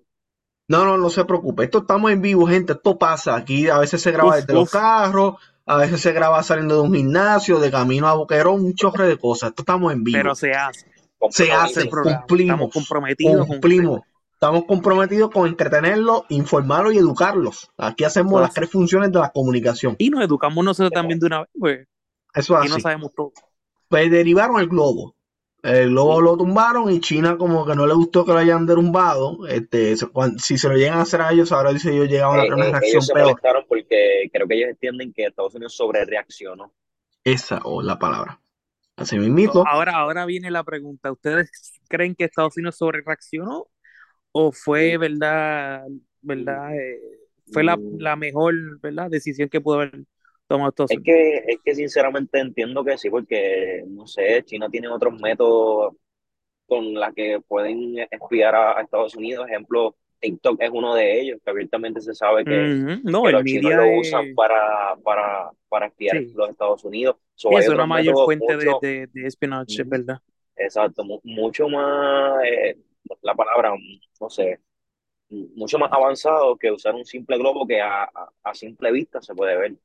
No, 0.67 0.85
no, 0.85 0.97
no 0.97 1.09
se 1.09 1.25
preocupe. 1.25 1.65
Esto 1.65 1.79
estamos 1.79 2.11
en 2.11 2.21
vivo, 2.21 2.47
gente. 2.47 2.73
Esto 2.73 2.97
pasa. 2.97 3.35
Aquí 3.35 3.67
a 3.67 3.79
veces 3.79 4.01
se 4.01 4.11
graba 4.11 4.37
desde 4.37 4.53
los 4.53 4.71
carros, 4.71 5.35
a 5.65 5.77
veces 5.77 6.01
se 6.01 6.11
graba 6.11 6.43
saliendo 6.43 6.75
de 6.75 6.81
un 6.81 6.93
gimnasio, 6.93 7.59
de 7.59 7.71
camino 7.71 8.07
a 8.07 8.13
Boquerón, 8.13 8.63
un 8.63 8.75
chorre 8.75 9.07
de 9.07 9.17
cosas. 9.17 9.49
Esto 9.49 9.63
estamos 9.63 9.91
en 9.93 10.03
vivo. 10.03 10.17
Pero 10.17 10.35
se 10.35 10.51
hace. 10.51 10.85
Se 11.31 11.51
hace, 11.51 11.89
cumplimos. 11.89 12.55
Estamos 12.55 12.73
comprometidos. 12.73 13.47
Cumplimos. 13.47 14.01
Estamos 14.33 14.65
comprometidos 14.65 15.31
con 15.31 15.47
entretenerlos, 15.47 16.23
informarlos 16.29 16.93
y 16.93 16.97
educarlos. 16.97 17.71
Aquí 17.77 18.03
hacemos 18.03 18.41
las 18.41 18.53
tres 18.53 18.69
funciones 18.69 19.11
de 19.11 19.19
la 19.19 19.29
comunicación. 19.29 19.95
Y 19.97 20.09
nos 20.09 20.23
educamos 20.23 20.63
nosotros 20.63 20.91
también 20.91 21.19
de 21.19 21.25
una 21.25 21.39
vez, 21.39 21.49
pues. 21.57 21.87
Eso 22.33 22.63
Y 22.63 22.67
no 22.67 22.79
sabemos 22.79 23.13
todo. 23.15 23.31
Pues 23.87 24.11
derivaron 24.11 24.59
el 24.59 24.67
globo. 24.67 25.14
El 25.65 25.89
globo 25.89 26.21
lo 26.21 26.37
tumbaron 26.37 26.91
y 26.91 26.99
China 26.99 27.37
como 27.39 27.65
que 27.65 27.75
no 27.75 27.87
le 27.87 27.95
gustó 27.95 28.23
que 28.23 28.31
lo 28.31 28.37
hayan 28.37 28.67
derrumbado. 28.67 29.47
Este, 29.47 29.95
si 30.37 30.59
se 30.59 30.69
lo 30.69 30.75
llegan 30.75 30.99
a 30.99 31.01
hacer 31.01 31.21
a 31.21 31.31
ellos, 31.31 31.51
ahora 31.51 31.73
dice 31.73 31.91
ellos 31.91 32.07
llegaron 32.07 32.39
a 32.39 32.55
una 32.55 32.67
eh, 32.67 32.71
reacción 32.71 32.91
ellos 32.91 33.07
se 33.07 33.13
peor. 33.13 33.65
porque 33.67 34.29
creo 34.31 34.47
que 34.47 34.55
ellos 34.55 34.69
entienden 34.69 35.11
que 35.11 35.25
Estados 35.25 35.55
Unidos 35.55 35.73
sobre 35.75 36.05
reaccionó. 36.05 36.71
Esa 37.23 37.61
o 37.63 37.81
la 37.81 37.97
palabra. 37.97 38.39
Así 38.95 39.17
mismo. 39.17 39.63
Ahora, 39.67 39.93
ahora 39.93 40.27
viene 40.27 40.51
la 40.51 40.63
pregunta. 40.63 41.11
¿Ustedes 41.11 41.49
creen 41.87 42.13
que 42.13 42.25
Estados 42.25 42.55
Unidos 42.57 42.77
sobre 42.77 43.01
reaccionó? 43.01 43.65
¿O 44.31 44.51
fue 44.51 44.97
verdad, 44.97 45.83
verdad, 46.21 46.75
eh, 46.75 47.01
fue 47.51 47.63
la, 47.63 47.75
mm. 47.75 47.97
la 47.97 48.15
mejor 48.15 48.79
verdad 48.81 49.09
decisión 49.09 49.49
que 49.49 49.61
pudo 49.61 49.77
haber 49.81 50.03
es 50.47 50.99
que, 51.03 51.37
es 51.47 51.59
que 51.63 51.75
sinceramente 51.75 52.39
entiendo 52.39 52.83
que 52.83 52.97
sí, 52.97 53.09
porque, 53.09 53.83
no 53.87 54.05
sé, 54.05 54.43
China 54.43 54.69
tiene 54.69 54.87
otros 54.87 55.19
métodos 55.19 55.95
con 56.67 56.93
los 56.93 57.13
que 57.15 57.39
pueden 57.47 57.99
espiar 58.11 58.55
a, 58.55 58.81
Estados 58.81 59.15
Unidos. 59.15 59.47
Ejemplo, 59.47 59.95
TikTok 60.19 60.61
es 60.61 60.69
uno 60.71 60.93
de 60.93 61.19
ellos, 61.19 61.39
que 61.43 61.49
abiertamente 61.49 62.01
se 62.01 62.13
sabe 62.13 62.45
que, 62.45 62.99
los 63.03 63.43
chinos 63.43 63.73
lo 63.73 63.99
usan 63.99 64.35
para, 64.35 64.95
para, 65.03 65.49
para 65.67 65.87
espiar 65.87 66.17
a 66.17 66.21
los 66.21 66.49
Estados 66.49 66.83
Unidos. 66.85 67.15
es 67.51 67.69
una 67.69 67.85
mayor 67.85 68.15
fuente 68.25 68.57
de, 68.57 69.07
de, 69.11 69.27
espionaje, 69.27 69.83
¿verdad? 69.83 70.19
Exacto, 70.55 71.03
mucho 71.23 71.67
más, 71.67 72.43
eh, 72.45 72.77
la 73.21 73.35
palabra, 73.35 73.73
no 74.21 74.29
sé, 74.29 74.59
mucho 75.29 75.77
más 75.77 75.91
avanzado 75.91 76.55
que 76.55 76.71
usar 76.71 76.93
un 76.95 77.03
simple 77.03 77.37
globo 77.37 77.67
que 77.67 77.81
a, 77.81 78.09
a 78.43 78.53
simple 78.53 78.91
vista 78.91 79.21
se 79.21 79.33
puede 79.33 79.57
ver. 79.57 79.75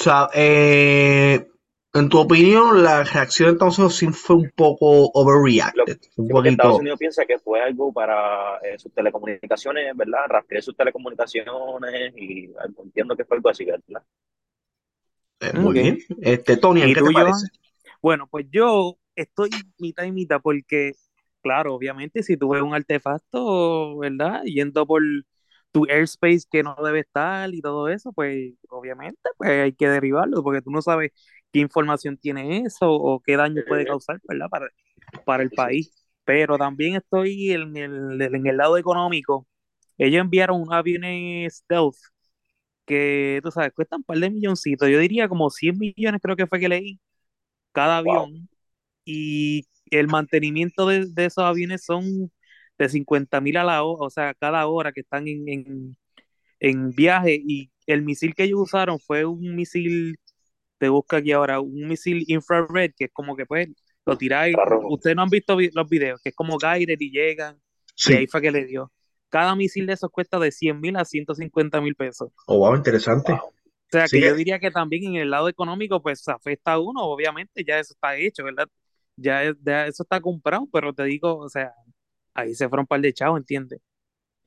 O 0.00 0.02
sea, 0.02 0.30
eh, 0.32 1.46
en 1.92 2.08
tu 2.08 2.18
opinión, 2.18 2.82
la 2.82 3.04
reacción 3.04 3.48
de 3.48 3.52
Estados 3.52 3.78
Unidos 3.78 3.96
sí 3.96 4.06
fue 4.06 4.36
un 4.36 4.50
poco 4.56 5.10
overreacted. 5.12 5.98
un 6.16 6.28
poquito... 6.28 6.52
Estados 6.52 6.78
Unidos 6.78 6.98
piensa 6.98 7.26
que 7.26 7.38
fue 7.38 7.60
algo 7.60 7.92
para 7.92 8.56
eh, 8.62 8.78
sus 8.78 8.94
telecomunicaciones, 8.94 9.94
¿verdad? 9.94 10.20
Rastrear 10.26 10.62
sus 10.62 10.74
telecomunicaciones 10.74 12.14
y 12.16 12.50
entiendo 12.82 13.14
que 13.14 13.26
fue 13.26 13.36
algo 13.36 13.50
así, 13.50 13.66
¿verdad? 13.66 14.02
Eh, 15.40 15.52
muy 15.58 15.74
bien. 15.74 15.98
Este, 16.22 16.56
Tony, 16.56 16.80
¿qué 16.94 17.02
te 17.02 17.12
parece? 17.12 17.48
Bueno, 18.00 18.26
pues 18.26 18.46
yo 18.50 18.96
estoy 19.14 19.50
mitad 19.78 20.04
y 20.04 20.12
mitad 20.12 20.40
porque, 20.42 20.92
claro, 21.42 21.74
obviamente 21.74 22.22
si 22.22 22.38
tú 22.38 22.48
ves 22.50 22.62
un 22.62 22.74
artefacto, 22.74 23.98
¿verdad? 23.98 24.44
Yendo 24.44 24.86
por 24.86 25.02
tu 25.72 25.86
airspace 25.88 26.42
que 26.50 26.62
no 26.62 26.76
debe 26.84 27.00
estar 27.00 27.52
y 27.54 27.60
todo 27.62 27.88
eso, 27.88 28.12
pues 28.12 28.54
obviamente 28.70 29.20
pues 29.36 29.50
hay 29.50 29.72
que 29.72 29.88
derivarlo 29.88 30.42
porque 30.42 30.62
tú 30.62 30.70
no 30.70 30.82
sabes 30.82 31.12
qué 31.52 31.60
información 31.60 32.16
tiene 32.18 32.60
eso 32.66 32.92
o 32.92 33.20
qué 33.20 33.36
daño 33.36 33.62
puede 33.66 33.86
causar, 33.86 34.20
¿verdad? 34.28 34.48
Para, 34.50 34.68
para 35.24 35.42
el 35.42 35.50
país. 35.52 35.92
Pero 36.24 36.58
también 36.58 36.96
estoy 36.96 37.52
en 37.52 37.76
el, 37.76 38.20
en 38.22 38.46
el 38.46 38.56
lado 38.56 38.76
económico. 38.78 39.46
Ellos 39.98 40.20
enviaron 40.22 40.60
un 40.62 40.72
avión 40.72 41.02
stealth 41.50 41.96
que, 42.86 43.40
tú 43.42 43.50
sabes, 43.50 43.72
cuestan 43.72 43.98
un 44.00 44.04
par 44.04 44.18
de 44.18 44.30
milloncitos. 44.30 44.88
Yo 44.88 44.98
diría 44.98 45.28
como 45.28 45.50
100 45.50 45.78
millones 45.78 46.20
creo 46.22 46.36
que 46.36 46.46
fue 46.46 46.60
que 46.60 46.68
leí 46.68 47.00
cada 47.72 47.98
avión. 47.98 48.48
Y 49.04 49.66
el 49.90 50.08
mantenimiento 50.08 50.86
de, 50.88 51.06
de 51.08 51.26
esos 51.26 51.44
aviones 51.44 51.84
son 51.84 52.32
de 52.80 52.88
50 52.88 53.42
mil 53.42 53.58
a 53.58 53.64
la 53.64 53.82
hora, 53.82 54.06
o 54.06 54.10
sea, 54.10 54.32
cada 54.32 54.66
hora 54.66 54.90
que 54.90 55.02
están 55.02 55.28
en, 55.28 55.96
en, 56.58 56.90
viaje. 56.92 57.38
Y 57.46 57.70
el 57.86 58.02
misil 58.02 58.34
que 58.34 58.44
ellos 58.44 58.60
usaron 58.60 58.98
fue 58.98 59.26
un 59.26 59.54
misil, 59.54 60.16
te 60.78 60.88
busca 60.88 61.18
aquí 61.18 61.32
ahora, 61.32 61.60
un 61.60 61.86
misil 61.86 62.24
infrared, 62.26 62.92
que 62.96 63.04
es 63.04 63.10
como 63.12 63.36
que 63.36 63.44
pues 63.44 63.68
lo 64.06 64.16
tiráis. 64.16 64.56
Ustedes 64.88 65.14
no 65.14 65.22
han 65.22 65.28
visto 65.28 65.58
los 65.74 65.88
videos, 65.90 66.22
que 66.22 66.30
es 66.30 66.34
como 66.34 66.56
guided 66.56 66.98
y 66.98 67.10
llegan. 67.10 67.60
Y 68.08 68.14
ahí 68.14 68.26
fue 68.26 68.40
que 68.40 68.50
le 68.50 68.64
dio. 68.64 68.90
Cada 69.28 69.54
misil 69.54 69.86
de 69.86 69.92
esos 69.92 70.10
cuesta 70.10 70.38
de 70.38 70.50
100 70.50 70.80
mil 70.80 70.96
a 70.96 71.04
150 71.04 71.82
mil 71.82 71.94
pesos. 71.94 72.32
Oh, 72.46 72.60
wow, 72.60 72.74
interesante. 72.74 73.32
O 73.32 73.52
sea, 73.90 74.06
que 74.06 74.22
yo 74.22 74.34
diría 74.34 74.58
que 74.58 74.70
también 74.70 75.04
en 75.04 75.16
el 75.16 75.30
lado 75.30 75.50
económico, 75.50 76.00
pues 76.00 76.26
afecta 76.28 76.72
a 76.72 76.78
uno, 76.78 77.02
obviamente, 77.02 77.62
ya 77.62 77.78
eso 77.78 77.92
está 77.92 78.16
hecho, 78.16 78.42
¿verdad? 78.44 78.68
Ya, 79.16 79.54
ya 79.62 79.86
eso 79.86 80.02
está 80.02 80.18
comprado, 80.20 80.66
pero 80.72 80.94
te 80.94 81.04
digo, 81.04 81.36
o 81.36 81.48
sea, 81.50 81.74
ahí 82.40 82.54
se 82.54 82.68
fueron 82.68 82.84
un 82.84 82.86
par 82.86 83.00
de 83.00 83.12
chavos, 83.12 83.38
¿entiendes? 83.38 83.80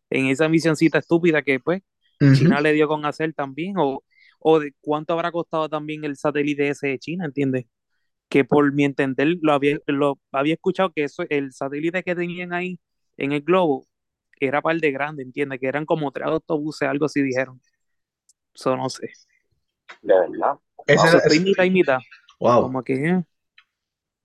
En 0.10 0.28
esa 0.28 0.48
misioncita 0.50 1.00
estúpida 1.00 1.42
que 1.42 1.60
pues 1.60 1.82
China 2.38 2.62
le 2.62 2.72
dio 2.72 2.88
con 2.88 3.06
hacer 3.06 3.34
también, 3.34 3.76
o, 3.78 4.04
o 4.40 4.60
de 4.60 4.74
cuánto 4.80 5.14
habrá 5.14 5.32
costado 5.32 5.68
también 5.68 6.06
el 6.06 6.16
satélite 6.16 6.70
ese 6.70 6.88
de 6.88 7.00
China, 7.00 7.26
¿entiendes? 7.26 7.66
Que 8.30 8.46
por 8.46 8.72
mi 8.74 8.86
entender 8.86 9.36
lo 9.42 9.54
había, 9.54 9.78
lo 9.88 10.20
había 10.32 10.54
escuchado 10.54 10.92
que 10.94 11.04
eso, 11.04 11.24
el 11.30 11.52
satélite 11.52 12.04
que 12.04 12.16
tenían 12.16 12.54
ahí 12.54 12.80
en 13.18 13.34
el 13.34 13.42
globo 13.42 13.86
era 14.40 14.62
par 14.62 14.80
de 14.80 14.92
grande, 14.92 15.24
¿entiendes? 15.24 15.60
Que 15.60 15.68
eran 15.68 15.86
como 15.86 16.12
tres 16.12 16.28
autobuses, 16.28 16.88
algo 16.88 17.06
así 17.06 17.22
dijeron. 17.22 17.62
Eso 18.54 18.78
no 18.78 18.90
sé. 18.90 19.10
De 20.02 20.14
verdad. 20.14 20.60
Esa 20.86 21.70
mitad 21.70 22.00
Wow. 22.40 22.64
Como 22.64 22.84
que, 22.84 23.24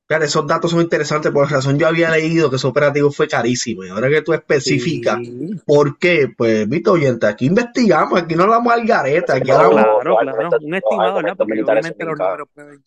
eh 0.09 0.19
esos 0.23 0.47
datos 0.47 0.71
son 0.71 0.81
interesantes 0.81 1.31
por 1.31 1.51
razón. 1.51 1.79
Yo 1.79 1.87
había 1.87 2.11
leído 2.11 2.49
que 2.49 2.57
ese 2.57 2.67
operativo 2.67 3.11
fue 3.11 3.29
carísimo 3.29 3.85
y 3.85 3.89
ahora 3.89 4.09
que 4.09 4.23
tú 4.23 4.33
especificas 4.33 5.19
por 5.67 5.99
qué, 5.99 6.29
pues, 6.37 6.69
viste 6.69 6.91
oyente, 6.91 7.27
aquí 7.27 7.47
investigamos, 7.47 8.23
aquí 8.23 8.35
no 8.35 8.45
hablamos 8.45 8.73
al 8.73 8.87
gareta, 8.87 9.35
aquí 9.35 9.51
hablamos... 9.51 9.83
Claro, 10.01 10.17
claro, 10.17 10.49
un 10.63 10.75
estimado, 10.75 11.15
¿verdad? 11.17 11.37
Porque 11.37 11.63
obviamente 11.63 12.05
los 12.05 12.19
números 12.19 12.49
pueden... 12.55 12.83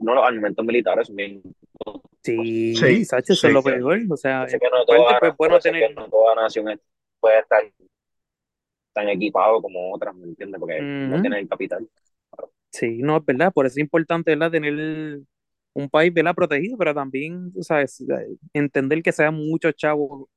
No, 0.00 0.14
los 0.14 0.24
alimentos 0.24 0.64
militares 0.64 1.06
son 1.08 1.16
bien... 1.16 1.42
Sí, 2.22 2.74
sí, 2.74 3.04
Sacho, 3.04 3.34
se 3.34 3.50
lo 3.50 3.62
peor, 3.62 4.00
o 4.10 4.16
sea, 4.16 4.46
que 4.46 4.58
no 4.70 4.84
toda, 4.84 5.18
pues, 5.20 5.36
bueno 5.36 5.60
tener... 5.60 5.94
no 5.94 6.08
toda 6.08 6.34
nación 6.34 6.80
puede 7.20 7.38
estar 7.38 7.62
tan 8.92 9.08
equipado 9.08 9.60
como 9.60 9.94
otras, 9.94 10.14
¿me 10.14 10.24
entiendes? 10.24 10.58
Porque 10.58 10.80
no 10.80 11.20
tienen 11.20 11.40
el 11.40 11.48
capital. 11.48 11.86
Sí, 12.72 12.98
no, 12.98 13.18
es 13.18 13.24
verdad, 13.24 13.52
por 13.52 13.66
eso 13.66 13.74
es 13.74 13.78
importante, 13.78 14.32
¿verdad? 14.32 14.50
Tener 14.50 15.20
un 15.74 15.88
país 15.90 16.12
¿verdad? 16.12 16.34
protegido, 16.34 16.76
pero 16.78 16.94
también, 16.94 17.52
¿sabes? 17.60 18.04
entender 18.52 19.02
que 19.02 19.12
sean 19.12 19.34
muchos 19.34 19.74
chavos 19.76 20.28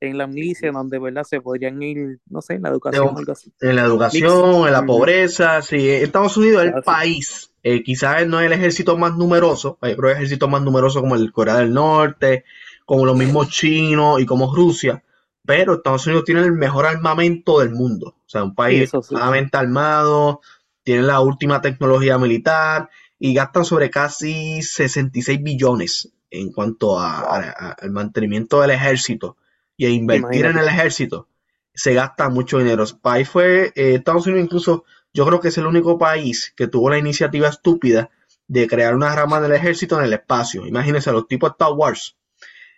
en 0.00 0.18
la 0.18 0.26
milicia 0.26 0.72
donde 0.72 0.98
verdad 0.98 1.22
se 1.22 1.40
podrían 1.40 1.80
ir, 1.80 2.18
no 2.28 2.42
sé, 2.42 2.54
en 2.54 2.62
la 2.62 2.70
educación 2.70 3.16
algo 3.16 3.32
así. 3.32 3.52
En 3.60 3.76
la 3.76 3.82
educación, 3.82 4.66
en 4.66 4.72
la 4.72 4.84
pobreza, 4.84 5.62
sí. 5.62 5.88
Estados 5.88 6.36
Unidos 6.36 6.64
es 6.64 6.74
el 6.74 6.82
país, 6.82 7.52
eh, 7.62 7.84
quizás 7.84 8.26
no 8.26 8.40
es 8.40 8.46
el 8.46 8.52
ejército 8.52 8.98
más 8.98 9.16
numeroso, 9.16 9.78
hay 9.80 9.92
otros 9.92 10.12
ejércitos 10.12 10.50
más 10.50 10.62
numerosos 10.62 11.02
como 11.02 11.14
el 11.14 11.32
Corea 11.32 11.58
del 11.58 11.72
Norte, 11.72 12.44
como 12.84 13.06
los 13.06 13.16
mismos 13.16 13.48
chinos 13.48 14.20
y 14.20 14.26
como 14.26 14.52
Rusia, 14.52 15.04
pero 15.44 15.74
Estados 15.74 16.06
Unidos 16.06 16.24
tiene 16.24 16.40
el 16.40 16.52
mejor 16.52 16.86
armamento 16.86 17.60
del 17.60 17.70
mundo. 17.70 18.16
O 18.26 18.28
sea, 18.28 18.42
un 18.42 18.54
país 18.54 18.90
claramente 19.08 19.56
armado, 19.56 20.40
tiene 20.82 21.02
la 21.02 21.20
última 21.20 21.60
tecnología 21.60 22.18
militar 22.18 22.90
y 23.18 23.34
gastan 23.34 23.64
sobre 23.64 23.90
casi 23.90 24.62
66 24.62 25.42
billones 25.42 26.12
en 26.30 26.50
cuanto 26.50 26.98
al 26.98 27.90
mantenimiento 27.90 28.60
del 28.60 28.70
ejército 28.70 29.36
y 29.76 29.86
a 29.86 29.90
invertir 29.90 30.46
en 30.46 30.58
el 30.58 30.66
ejército. 30.66 31.28
Se 31.74 31.94
gasta 31.94 32.28
mucho 32.28 32.58
dinero. 32.58 32.84
País 33.00 33.28
fue, 33.28 33.72
eh, 33.74 33.94
Estados 33.94 34.26
Unidos 34.26 34.44
incluso, 34.44 34.84
yo 35.12 35.26
creo 35.26 35.40
que 35.40 35.48
es 35.48 35.58
el 35.58 35.66
único 35.66 35.98
país 35.98 36.52
que 36.56 36.68
tuvo 36.68 36.90
la 36.90 36.98
iniciativa 36.98 37.48
estúpida 37.48 38.10
de 38.48 38.66
crear 38.66 38.94
una 38.94 39.14
rama 39.14 39.40
del 39.40 39.52
ejército 39.52 39.98
en 39.98 40.04
el 40.04 40.12
espacio. 40.12 40.66
Imagínense, 40.66 41.12
los 41.12 41.28
tipos 41.28 41.50
de 41.50 41.52
Star 41.52 41.72
Wars. 41.72 42.16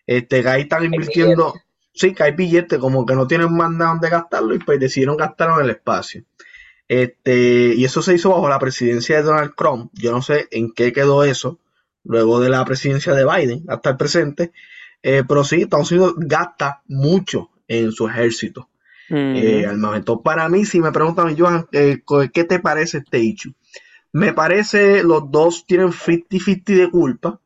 Este, 0.07 0.47
ahí 0.49 0.63
están 0.63 0.85
invirtiendo, 0.85 1.55
sí, 1.93 2.13
que 2.13 2.23
hay 2.23 2.33
billetes, 2.33 2.79
como 2.79 3.07
que 3.07 3.15
no 3.15 3.27
tienen 3.27 3.53
más 3.57 3.71
nada 3.71 3.93
donde 3.93 4.11
gastarlo 4.11 4.55
y 4.55 4.59
pues 4.59 4.79
decidieron 4.79 5.17
gastarlo 5.17 5.59
en 5.59 5.65
el 5.65 5.71
espacio. 5.71 6.25
Este, 6.89 7.75
y 7.75 7.85
eso 7.85 8.03
se 8.03 8.15
hizo 8.15 8.31
bajo 8.31 8.49
la 8.49 8.59
presidencia 8.59 9.17
de 9.17 9.23
Donald 9.23 9.55
Trump. 9.57 9.91
Yo 9.95 10.13
no 10.13 10.23
sé 10.23 10.49
en 10.51 10.73
qué 10.73 10.93
quedó 10.93 11.25
eso 11.25 11.59
luego 12.05 12.41
de 12.41 12.51
la 12.51 12.65
presidencia 12.65 13.15
de 13.15 13.25
Biden 13.25 13.65
hasta 13.69 13.91
el 13.91 13.97
presente. 13.97 14.53
Eh, 15.03 15.23
pero 15.27 15.45
sí, 15.45 15.63
Estados 15.63 15.91
Unidos 15.93 16.15
gasta 16.17 16.83
mucho 16.87 17.51
en 17.69 17.93
su 17.93 18.09
ejército. 18.09 18.69
Eh, 19.11 19.67
al 19.69 19.77
momento, 19.77 20.23
para 20.23 20.49
mí, 20.49 20.65
si 20.65 20.81
me 20.81 20.91
preguntan, 20.91 21.37
Johan, 21.37 21.67
eh, 21.73 22.03
¿qué 22.33 22.45
te 22.45 22.59
parece 22.59 22.99
este 22.99 23.19
hecho? 23.19 23.51
Me 24.13 24.33
parece 24.33 25.03
los 25.03 25.31
dos 25.31 25.67
tienen 25.67 25.93
50-50 25.93 26.65
de 26.65 26.91
culpa. 26.91 27.41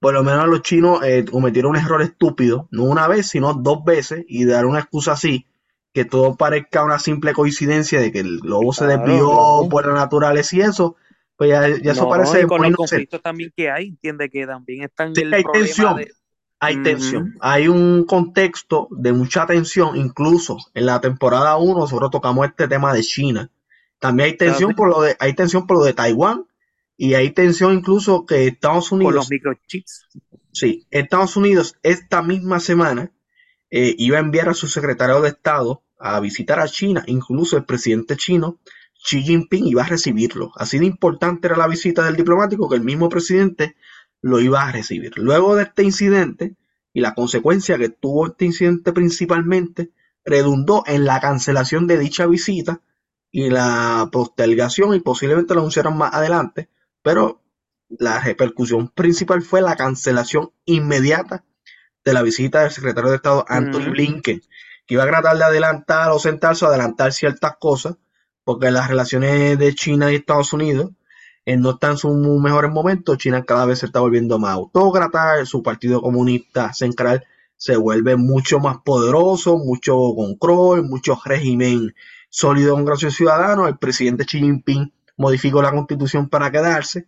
Por 0.00 0.14
lo 0.14 0.22
menos 0.22 0.46
los 0.46 0.62
chinos 0.62 1.00
cometieron 1.30 1.72
un 1.72 1.76
error 1.76 2.02
estúpido, 2.02 2.68
no 2.70 2.84
una 2.84 3.08
vez, 3.08 3.26
sino 3.28 3.54
dos 3.54 3.84
veces, 3.84 4.24
y 4.28 4.44
dar 4.44 4.64
una 4.66 4.78
excusa 4.78 5.12
así, 5.12 5.46
que 5.92 6.04
todo 6.04 6.36
parezca 6.36 6.84
una 6.84 6.98
simple 6.98 7.32
coincidencia 7.32 8.00
de 8.00 8.12
que 8.12 8.20
el 8.20 8.40
globo 8.40 8.72
se 8.72 8.86
desvió 8.86 9.68
por 9.70 9.86
la 9.86 9.94
naturaleza 9.94 10.56
y 10.56 10.60
eso, 10.60 10.96
pues 11.36 11.50
ya, 11.50 11.66
eso 11.66 12.08
parece. 12.08 12.42
Y 12.42 12.46
con 12.46 12.62
los 12.62 12.74
conflictos 12.76 13.22
también 13.22 13.52
que 13.56 13.70
hay, 13.70 13.88
entiende 13.88 14.28
que 14.28 14.46
también 14.46 14.84
están. 14.84 15.14
Sí, 15.14 15.22
hay 15.32 15.44
tensión. 15.52 16.04
Hay 16.60 16.82
tensión, 16.82 17.36
hay 17.40 17.68
un 17.68 18.04
contexto 18.04 18.88
de 18.90 19.12
mucha 19.12 19.46
tensión, 19.46 19.96
incluso 19.96 20.56
en 20.74 20.86
la 20.86 21.00
temporada 21.00 21.56
1 21.56 21.78
nosotros 21.78 22.10
tocamos 22.10 22.46
este 22.48 22.66
tema 22.66 22.92
de 22.92 23.02
China. 23.02 23.48
También 24.00 24.30
hay 24.30 24.36
tensión 24.36 24.74
por 24.74 24.88
lo 24.88 25.02
de, 25.02 25.16
hay 25.20 25.34
tensión 25.34 25.68
por 25.68 25.78
lo 25.78 25.84
de 25.84 25.92
Taiwán 25.92 26.46
y 26.96 27.14
hay 27.14 27.30
tensión 27.30 27.74
incluso 27.74 28.26
que 28.26 28.48
Estados 28.48 28.90
Unidos. 28.90 29.12
Por 29.12 29.14
los 29.14 29.30
microchips. 29.30 30.08
Sí, 30.52 30.84
Estados 30.90 31.36
Unidos 31.36 31.76
esta 31.84 32.22
misma 32.22 32.58
semana 32.58 33.12
eh, 33.70 33.94
iba 33.98 34.18
a 34.18 34.20
enviar 34.20 34.48
a 34.48 34.54
su 34.54 34.68
secretario 34.68 35.20
de 35.20 35.30
Estado 35.30 35.82
a 35.98 36.20
visitar 36.20 36.60
a 36.60 36.68
China, 36.68 37.02
incluso 37.06 37.56
el 37.56 37.64
presidente 37.64 38.16
chino 38.16 38.58
Xi 39.04 39.22
Jinping 39.22 39.66
iba 39.66 39.82
a 39.82 39.88
recibirlo. 39.88 40.52
Así 40.56 40.78
de 40.78 40.86
importante 40.86 41.48
era 41.48 41.56
la 41.56 41.68
visita 41.68 42.04
del 42.04 42.16
diplomático 42.16 42.68
que 42.68 42.76
el 42.76 42.82
mismo 42.82 43.08
presidente 43.08 43.76
lo 44.20 44.40
iba 44.40 44.62
a 44.62 44.72
recibir. 44.72 45.16
Luego 45.16 45.54
de 45.54 45.64
este 45.64 45.84
incidente 45.84 46.56
y 46.92 47.00
la 47.00 47.14
consecuencia 47.14 47.78
que 47.78 47.90
tuvo 47.90 48.26
este 48.26 48.44
incidente 48.44 48.92
principalmente, 48.92 49.92
redundó 50.24 50.82
en 50.86 51.04
la 51.04 51.20
cancelación 51.20 51.86
de 51.86 51.98
dicha 51.98 52.26
visita 52.26 52.82
y 53.30 53.50
la 53.50 54.08
postergación 54.12 54.94
y 54.94 55.00
posiblemente 55.00 55.54
lo 55.54 55.60
anunciaron 55.60 55.96
más 55.96 56.12
adelante, 56.12 56.68
pero 57.02 57.42
la 57.88 58.20
repercusión 58.20 58.88
principal 58.88 59.42
fue 59.42 59.62
la 59.62 59.76
cancelación 59.76 60.50
inmediata 60.64 61.44
de 62.08 62.14
la 62.14 62.22
visita 62.22 62.62
del 62.62 62.70
secretario 62.70 63.10
de 63.10 63.16
Estado 63.16 63.44
Anthony 63.46 63.90
Blinken, 63.90 64.40
que 64.86 64.94
iba 64.94 65.04
a 65.04 65.06
tratar 65.06 65.36
de 65.36 65.44
adelantar 65.44 66.10
o 66.10 66.18
sentarse 66.18 66.64
o 66.64 66.68
adelantar 66.68 67.12
ciertas 67.12 67.56
cosas, 67.60 67.96
porque 68.44 68.70
las 68.70 68.88
relaciones 68.88 69.58
de 69.58 69.74
China 69.74 70.10
y 70.10 70.14
Estados 70.14 70.54
Unidos 70.54 70.90
no 71.44 71.72
está 71.72 71.90
en 71.90 71.98
sus 71.98 72.14
mejores 72.40 72.70
momentos. 72.70 73.18
China 73.18 73.44
cada 73.44 73.66
vez 73.66 73.80
se 73.80 73.86
está 73.86 74.00
volviendo 74.00 74.38
más 74.38 74.54
autócrata, 74.54 75.44
su 75.44 75.62
partido 75.62 76.00
comunista 76.00 76.72
central 76.72 77.24
se 77.56 77.76
vuelve 77.76 78.16
mucho 78.16 78.58
más 78.58 78.78
poderoso, 78.84 79.58
mucho 79.58 79.94
control, 80.14 80.84
mucho 80.84 81.20
régimen 81.24 81.94
sólido 82.30 82.74
con 82.74 82.84
gracias 82.84 83.14
ciudadano. 83.14 83.66
El 83.66 83.76
presidente 83.76 84.24
Xi 84.24 84.38
Jinping 84.38 84.92
modificó 85.18 85.60
la 85.60 85.72
constitución 85.72 86.28
para 86.28 86.50
quedarse 86.50 87.06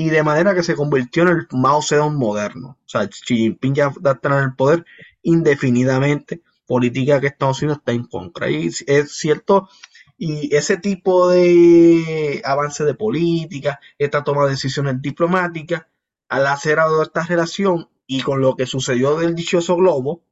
y 0.00 0.10
de 0.10 0.22
manera 0.22 0.54
que 0.54 0.62
se 0.62 0.76
convirtió 0.76 1.24
en 1.24 1.28
el 1.30 1.48
Mao 1.50 1.82
Zedong 1.82 2.16
moderno. 2.16 2.78
O 2.86 2.88
sea, 2.88 3.08
Xi 3.08 3.36
Jinping 3.36 3.74
ya 3.74 3.88
estar 3.88 4.32
en 4.32 4.44
el 4.44 4.54
poder 4.54 4.84
indefinidamente, 5.22 6.40
política 6.68 7.20
que 7.20 7.26
Estados 7.26 7.62
Unidos 7.62 7.78
está 7.78 7.90
en 7.90 8.04
contra. 8.04 8.48
Y 8.48 8.70
es 8.86 9.10
cierto 9.10 9.68
y 10.16 10.54
ese 10.54 10.76
tipo 10.76 11.28
de 11.28 12.40
avance 12.44 12.84
de 12.84 12.94
política, 12.94 13.80
esta 13.98 14.22
toma 14.22 14.44
de 14.44 14.50
decisiones 14.50 15.02
diplomáticas, 15.02 15.86
al 16.28 16.46
hacer 16.46 16.78
esta 17.02 17.24
relación 17.24 17.88
y 18.06 18.22
con 18.22 18.40
lo 18.40 18.54
que 18.54 18.66
sucedió 18.66 19.16
del 19.16 19.34
dichoso 19.34 19.74
globo, 19.74 20.22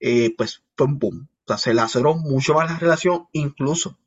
eh, 0.00 0.34
pues 0.36 0.64
pum 0.74 0.98
pum. 0.98 1.28
O 1.44 1.46
sea, 1.46 1.58
se 1.58 1.74
laceró 1.74 2.16
mucho 2.16 2.54
más 2.54 2.68
la 2.68 2.78
relación. 2.80 3.28
Incluso, 3.30 3.98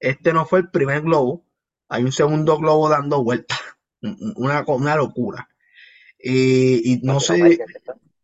este 0.00 0.32
no 0.32 0.44
fue 0.44 0.58
el 0.58 0.70
primer 0.70 1.02
globo. 1.02 1.44
Hay 1.88 2.02
un 2.02 2.10
segundo 2.10 2.58
globo 2.58 2.88
dando 2.88 3.22
vueltas. 3.22 3.60
Una, 4.02 4.64
una 4.66 4.96
locura. 4.96 5.48
Eh, 6.18 6.80
y 6.84 7.00
no 7.02 7.20
sé 7.20 7.58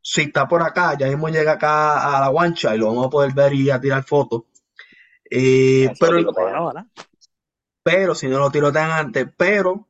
si 0.02 0.22
está 0.22 0.46
por 0.46 0.62
acá. 0.62 0.96
Ya 0.98 1.08
mismo 1.08 1.28
llega 1.28 1.52
acá 1.52 2.16
a 2.16 2.20
la 2.20 2.28
guancha 2.28 2.74
y 2.74 2.78
lo 2.78 2.86
vamos 2.86 3.06
a 3.06 3.10
poder 3.10 3.32
ver 3.32 3.54
y 3.54 3.70
a 3.70 3.80
tirar 3.80 4.04
fotos. 4.04 4.44
Eh, 5.30 5.92
pero, 5.98 6.32
pero 7.82 8.14
si 8.14 8.28
no 8.28 8.38
lo 8.38 8.50
tiro 8.50 8.72
tan 8.72 8.90
antes, 8.90 9.26
pero 9.36 9.86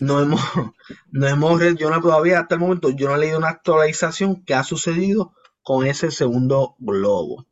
no 0.00 0.20
hemos, 0.22 0.40
no 1.10 1.26
hemos, 1.26 1.60
yo 1.76 1.90
no 1.90 2.00
todavía 2.00 2.40
hasta 2.40 2.56
el 2.56 2.60
momento, 2.60 2.90
yo 2.90 3.08
no 3.08 3.16
he 3.16 3.18
leído 3.18 3.38
una 3.38 3.50
actualización 3.50 4.44
que 4.44 4.54
ha 4.54 4.64
sucedido 4.64 5.34
con 5.62 5.86
ese 5.86 6.10
segundo 6.10 6.76
globo. 6.78 7.46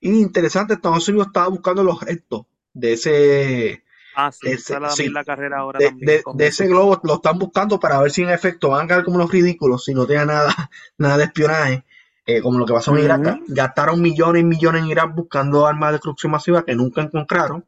Y 0.00 0.20
interesante, 0.20 0.74
Estados 0.74 1.08
Unidos 1.08 1.28
estaba 1.28 1.48
buscando 1.48 1.82
los 1.82 2.00
restos 2.02 2.46
de 2.74 2.92
ese, 2.92 3.83
Ah, 4.16 4.30
sí, 4.32 4.48
ese, 4.48 4.78
la, 5.10 5.24
carrera 5.24 5.58
ahora 5.58 5.78
de, 5.78 6.22
de, 6.34 6.46
ese 6.46 6.68
globo 6.68 7.00
lo 7.02 7.14
están 7.14 7.38
buscando 7.38 7.80
para 7.80 8.00
ver 8.00 8.10
si 8.10 8.22
en 8.22 8.30
efecto 8.30 8.70
van 8.70 8.84
a 8.84 8.88
quedar 8.88 9.04
como 9.04 9.18
los 9.18 9.30
ridículos 9.30 9.84
si 9.84 9.94
no 9.94 10.06
tienen 10.06 10.28
nada, 10.28 10.54
nada 10.98 11.18
de 11.18 11.24
espionaje. 11.24 11.84
Eh, 12.26 12.40
como 12.40 12.58
lo 12.58 12.64
que 12.64 12.72
pasó 12.72 12.96
en 12.96 13.04
Irak, 13.04 13.40
gastaron 13.48 14.00
millones 14.00 14.40
y 14.40 14.44
millones 14.46 14.82
en 14.82 14.88
Irak 14.88 15.14
buscando 15.14 15.66
armas 15.66 15.90
de 15.90 15.92
destrucción 15.94 16.32
masiva 16.32 16.64
que 16.64 16.74
nunca 16.74 17.02
encontraron, 17.02 17.66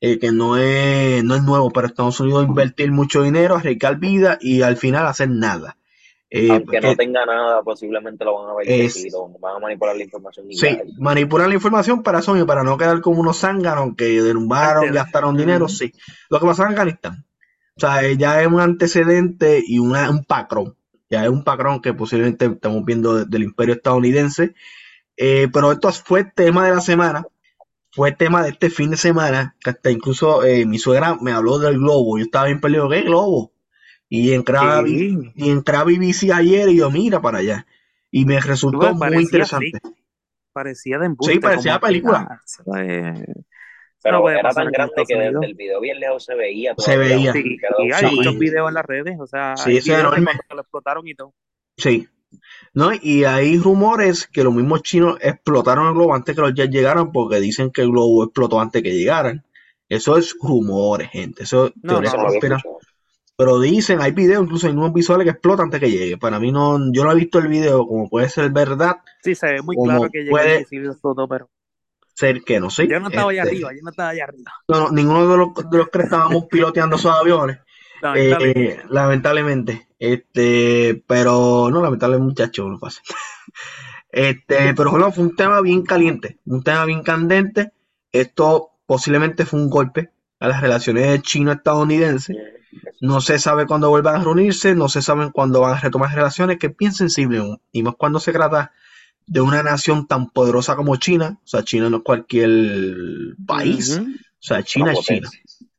eh, 0.00 0.18
que 0.18 0.32
no 0.32 0.56
es, 0.56 1.22
no 1.22 1.36
es 1.36 1.42
nuevo 1.44 1.70
para 1.70 1.86
Estados 1.86 2.18
Unidos 2.18 2.44
invertir 2.44 2.90
mucho 2.90 3.22
dinero, 3.22 3.56
arriesgar 3.56 3.98
vida 3.98 4.38
y 4.40 4.62
al 4.62 4.76
final 4.76 5.06
hacer 5.06 5.30
nada. 5.30 5.76
Eh, 6.34 6.48
Aunque 6.50 6.80
no 6.80 6.96
tenga 6.96 7.26
nada, 7.26 7.62
posiblemente 7.62 8.24
lo 8.24 8.34
van 8.34 8.50
a 8.50 8.54
ver 8.54 8.90
van 9.38 9.56
a 9.56 9.58
manipular 9.58 9.94
la 9.94 10.02
información. 10.02 10.46
Sí, 10.50 10.78
manipular 10.98 11.48
la 11.48 11.54
información 11.54 12.02
para 12.02 12.20
eso 12.20 12.36
y 12.36 12.44
para 12.44 12.64
no 12.64 12.78
quedar 12.78 13.00
como 13.02 13.20
unos 13.20 13.38
zánganos 13.38 13.94
que 13.96 14.22
derrumbaron, 14.22 14.92
gastaron 14.92 15.36
dinero, 15.36 15.68
sí. 15.68 15.92
Lo 16.30 16.40
que 16.40 16.46
pasó 16.46 16.62
en 16.62 16.68
Afganistán. 16.68 17.26
O 17.76 17.80
sea, 17.80 18.10
ya 18.12 18.40
es 18.40 18.46
un 18.46 18.60
antecedente 18.60 19.62
y 19.66 19.78
un 19.78 20.24
patrón 20.26 20.74
ya 21.12 21.24
es 21.24 21.28
un 21.28 21.44
patrón 21.44 21.82
que 21.82 21.92
posiblemente 21.92 22.46
estamos 22.46 22.82
viendo 22.86 23.26
del 23.26 23.42
imperio 23.42 23.74
estadounidense. 23.74 24.54
Eh, 25.14 25.46
pero 25.52 25.70
esto 25.70 25.92
fue 25.92 26.24
tema 26.24 26.64
de 26.64 26.74
la 26.74 26.80
semana, 26.80 27.26
fue 27.90 28.12
tema 28.12 28.42
de 28.42 28.48
este 28.48 28.70
fin 28.70 28.90
de 28.90 28.96
semana, 28.96 29.54
que 29.60 29.70
hasta 29.70 29.90
incluso 29.90 30.42
eh, 30.42 30.64
mi 30.64 30.78
suegra 30.78 31.18
me 31.20 31.32
habló 31.32 31.58
del 31.58 31.76
globo, 31.76 32.16
yo 32.16 32.24
estaba 32.24 32.46
bien 32.46 32.62
perdido, 32.62 32.88
¿qué 32.88 33.02
globo? 33.02 33.52
Y 34.14 34.34
entraba, 34.34 34.86
y 34.86 35.50
entraba 35.50 35.84
BBC 35.84 36.32
ayer 36.34 36.68
y 36.68 36.76
yo, 36.76 36.90
mira 36.90 37.22
para 37.22 37.38
allá. 37.38 37.66
Y 38.10 38.26
me 38.26 38.38
resultó 38.40 38.94
muy 38.94 39.22
interesante. 39.22 39.72
Parecía 40.52 40.98
de 40.98 41.06
embuste, 41.06 41.32
Sí, 41.32 41.40
parecía 41.40 41.80
película. 41.80 42.42
Pero 44.02 44.28
era 44.28 44.50
tan 44.50 44.70
grande 44.70 45.02
que 45.08 45.16
desde 45.16 45.46
el 45.46 45.54
video 45.54 45.80
bien 45.80 45.98
lejos 45.98 46.26
se 46.26 46.34
veía. 46.34 46.74
Se 46.76 46.98
veía. 46.98 47.32
y 47.34 47.90
hay 47.90 48.14
muchos 48.14 48.38
videos 48.38 48.68
en 48.68 48.74
las 48.74 48.84
redes, 48.84 49.16
o 49.18 49.26
sea, 49.26 49.56
sí, 49.56 49.78
es 49.78 49.88
enorme. 49.88 50.32
Que 50.46 50.56
lo 50.56 50.60
explotaron 50.60 51.08
y 51.08 51.14
todo. 51.14 51.32
Sí. 51.78 52.06
¿no? 52.74 52.90
Y 52.92 53.24
hay 53.24 53.56
rumores 53.56 54.26
que 54.26 54.44
los 54.44 54.52
mismos 54.52 54.82
chinos 54.82 55.16
explotaron 55.22 55.86
el 55.86 55.94
globo 55.94 56.14
antes 56.14 56.34
que 56.34 56.42
los 56.42 56.52
jets 56.52 56.70
llegaran 56.70 57.12
porque 57.12 57.40
dicen 57.40 57.70
que 57.70 57.80
el 57.80 57.90
globo 57.90 58.24
explotó 58.24 58.60
antes 58.60 58.82
que 58.82 58.92
llegaran. 58.92 59.42
Eso 59.88 60.18
es 60.18 60.36
rumores, 60.38 61.08
gente. 61.08 61.44
Eso 61.44 61.68
es 61.68 61.72
teoría 61.80 62.12
Pero 63.36 63.58
dicen, 63.60 64.00
hay 64.00 64.12
videos, 64.12 64.44
incluso 64.44 64.66
hay 64.66 64.72
unos 64.72 64.92
visuales 64.92 65.24
que 65.24 65.30
explotan 65.30 65.64
antes 65.64 65.80
que 65.80 65.90
llegue. 65.90 66.18
Para 66.18 66.38
mí 66.38 66.52
no, 66.52 66.78
yo 66.92 67.04
no 67.04 67.12
he 67.12 67.16
visto 67.16 67.38
el 67.38 67.48
video, 67.48 67.86
como 67.86 68.08
puede 68.08 68.28
ser 68.28 68.50
verdad. 68.50 68.96
Sí, 69.22 69.34
se 69.34 69.46
ve 69.46 69.62
muy 69.62 69.76
claro 69.76 70.08
que 70.12 70.26
puede 70.28 70.66
llega 70.70 70.92
Soto, 70.94 71.26
pero 71.26 71.48
ser 72.14 72.42
que 72.42 72.60
no 72.60 72.70
sé. 72.70 72.86
Yo 72.86 73.00
no 73.00 73.08
estaba 73.08 73.30
allá 73.30 73.42
este, 73.42 73.56
arriba, 73.56 73.72
yo 73.72 73.80
no 73.82 73.90
estaba 73.90 74.08
allá 74.10 74.24
arriba. 74.24 74.52
No, 74.68 74.80
no 74.80 74.90
ninguno 74.90 75.28
de 75.28 75.36
los, 75.36 75.70
de 75.70 75.78
los 75.78 75.88
que 75.88 76.02
estábamos 76.02 76.44
piloteando 76.46 76.96
esos 76.96 77.12
aviones. 77.12 77.58
Lamentablemente. 78.02 78.72
Eh, 78.72 78.80
lamentablemente. 78.90 79.88
Este, 79.98 81.04
pero 81.06 81.70
no, 81.70 81.80
lamentablemente, 81.80 82.28
muchacho, 82.28 82.68
no 82.68 82.78
pasa. 82.78 83.00
Este, 84.14 84.74
pero 84.74 84.90
bueno, 84.90 85.10
fue 85.10 85.24
un 85.24 85.34
tema 85.34 85.62
bien 85.62 85.84
caliente, 85.84 86.38
un 86.44 86.62
tema 86.62 86.84
bien 86.84 87.02
candente. 87.02 87.72
Esto 88.12 88.72
posiblemente 88.84 89.46
fue 89.46 89.58
un 89.58 89.70
golpe 89.70 90.10
a 90.38 90.48
las 90.48 90.60
relaciones 90.60 91.22
chino-estadounidenses. 91.22 92.36
No 93.00 93.20
se 93.20 93.38
sabe 93.38 93.66
cuándo 93.66 93.90
vuelvan 93.90 94.16
a 94.16 94.24
reunirse, 94.24 94.74
no 94.74 94.88
se 94.88 95.02
sabe 95.02 95.30
cuándo 95.32 95.60
van 95.60 95.74
a 95.74 95.80
retomar 95.80 96.14
relaciones, 96.14 96.58
que 96.58 96.68
es 96.68 96.76
bien 96.76 96.92
sensible, 96.92 97.58
y 97.72 97.82
más 97.82 97.94
cuando 97.96 98.20
se 98.20 98.32
trata 98.32 98.72
de 99.26 99.40
una 99.40 99.62
nación 99.62 100.06
tan 100.06 100.30
poderosa 100.30 100.76
como 100.76 100.96
China. 100.96 101.38
O 101.44 101.46
sea, 101.46 101.62
China 101.62 101.90
no 101.90 101.98
es 101.98 102.02
cualquier 102.02 103.36
país. 103.46 103.98
O 103.98 104.04
sea, 104.38 104.62
China 104.62 104.92
es 104.92 105.00
China. 105.00 105.28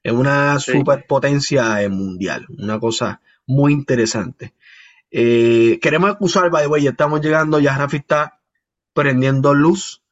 Es 0.02 0.12
una 0.12 0.60
superpotencia 0.60 1.88
mundial. 1.90 2.46
Una 2.58 2.80
cosa 2.80 3.22
muy 3.46 3.74
interesante. 3.74 4.54
Eh, 5.12 5.80
queremos 5.82 6.12
excusar, 6.12 6.50
by 6.50 6.64
the 6.64 6.68
way, 6.68 6.84
ya 6.84 6.92
estamos 6.92 7.22
llegando, 7.22 7.60
ya 7.60 7.78
Rafi 7.78 7.98
está 7.98 8.40
prendiendo 8.94 9.54
luz. 9.54 10.03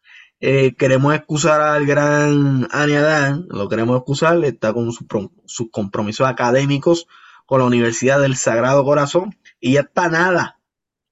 Eh, 0.43 0.73
queremos 0.75 1.13
excusar 1.13 1.62
al 1.62 1.86
gran 1.86 2.67
Aniadán, 2.71 3.45
lo 3.49 3.69
queremos 3.69 3.97
excusar, 3.97 4.43
está 4.43 4.73
con 4.73 4.91
sus 4.91 5.69
compromisos 5.71 6.27
académicos 6.27 7.08
con 7.45 7.60
la 7.60 7.65
Universidad 7.65 8.19
del 8.19 8.36
Sagrado 8.36 8.84
Corazón 8.84 9.38
y 9.60 9.73
ya 9.73 9.82
está 9.82 10.10
nada, 10.10 10.60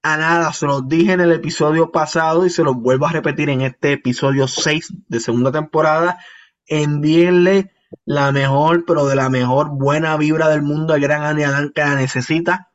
a 0.02 0.18
nada, 0.18 0.52
se 0.54 0.66
los 0.66 0.88
dije 0.88 1.12
en 1.12 1.20
el 1.20 1.32
episodio 1.32 1.92
pasado 1.92 2.46
y 2.46 2.50
se 2.50 2.64
los 2.64 2.76
vuelvo 2.76 3.06
a 3.06 3.12
repetir 3.12 3.50
en 3.52 3.62
este 3.62 3.94
episodio 3.94 4.48
6 4.48 4.94
de 5.08 5.20
segunda 5.20 5.52
temporada. 5.52 6.18
Envíenle 6.66 7.72
la 8.06 8.32
mejor, 8.32 8.86
pero 8.88 9.06
de 9.06 9.16
la 9.16 9.30
mejor 9.30 9.70
buena 9.70 10.18
vibra 10.18 10.50
del 10.50 10.64
mundo 10.64 10.94
al 10.94 11.02
gran 11.02 11.24
Aniadán 11.24 11.72
que 11.76 11.82
la 11.82 11.96
necesita 11.96 12.72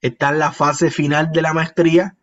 está 0.00 0.30
en 0.30 0.40
la 0.40 0.50
fase 0.50 0.90
final 0.90 1.30
de 1.30 1.42
la 1.42 1.52
maestría 1.52 2.16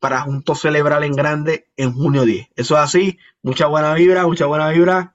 para 0.00 0.22
juntos 0.22 0.60
celebrar 0.60 1.04
en 1.04 1.12
grande 1.12 1.66
en 1.76 1.92
junio 1.92 2.24
10. 2.24 2.48
Eso 2.56 2.74
es 2.74 2.80
así, 2.80 3.18
mucha 3.42 3.66
buena 3.66 3.94
vibra, 3.94 4.26
mucha 4.26 4.46
buena 4.46 4.70
vibra. 4.70 5.14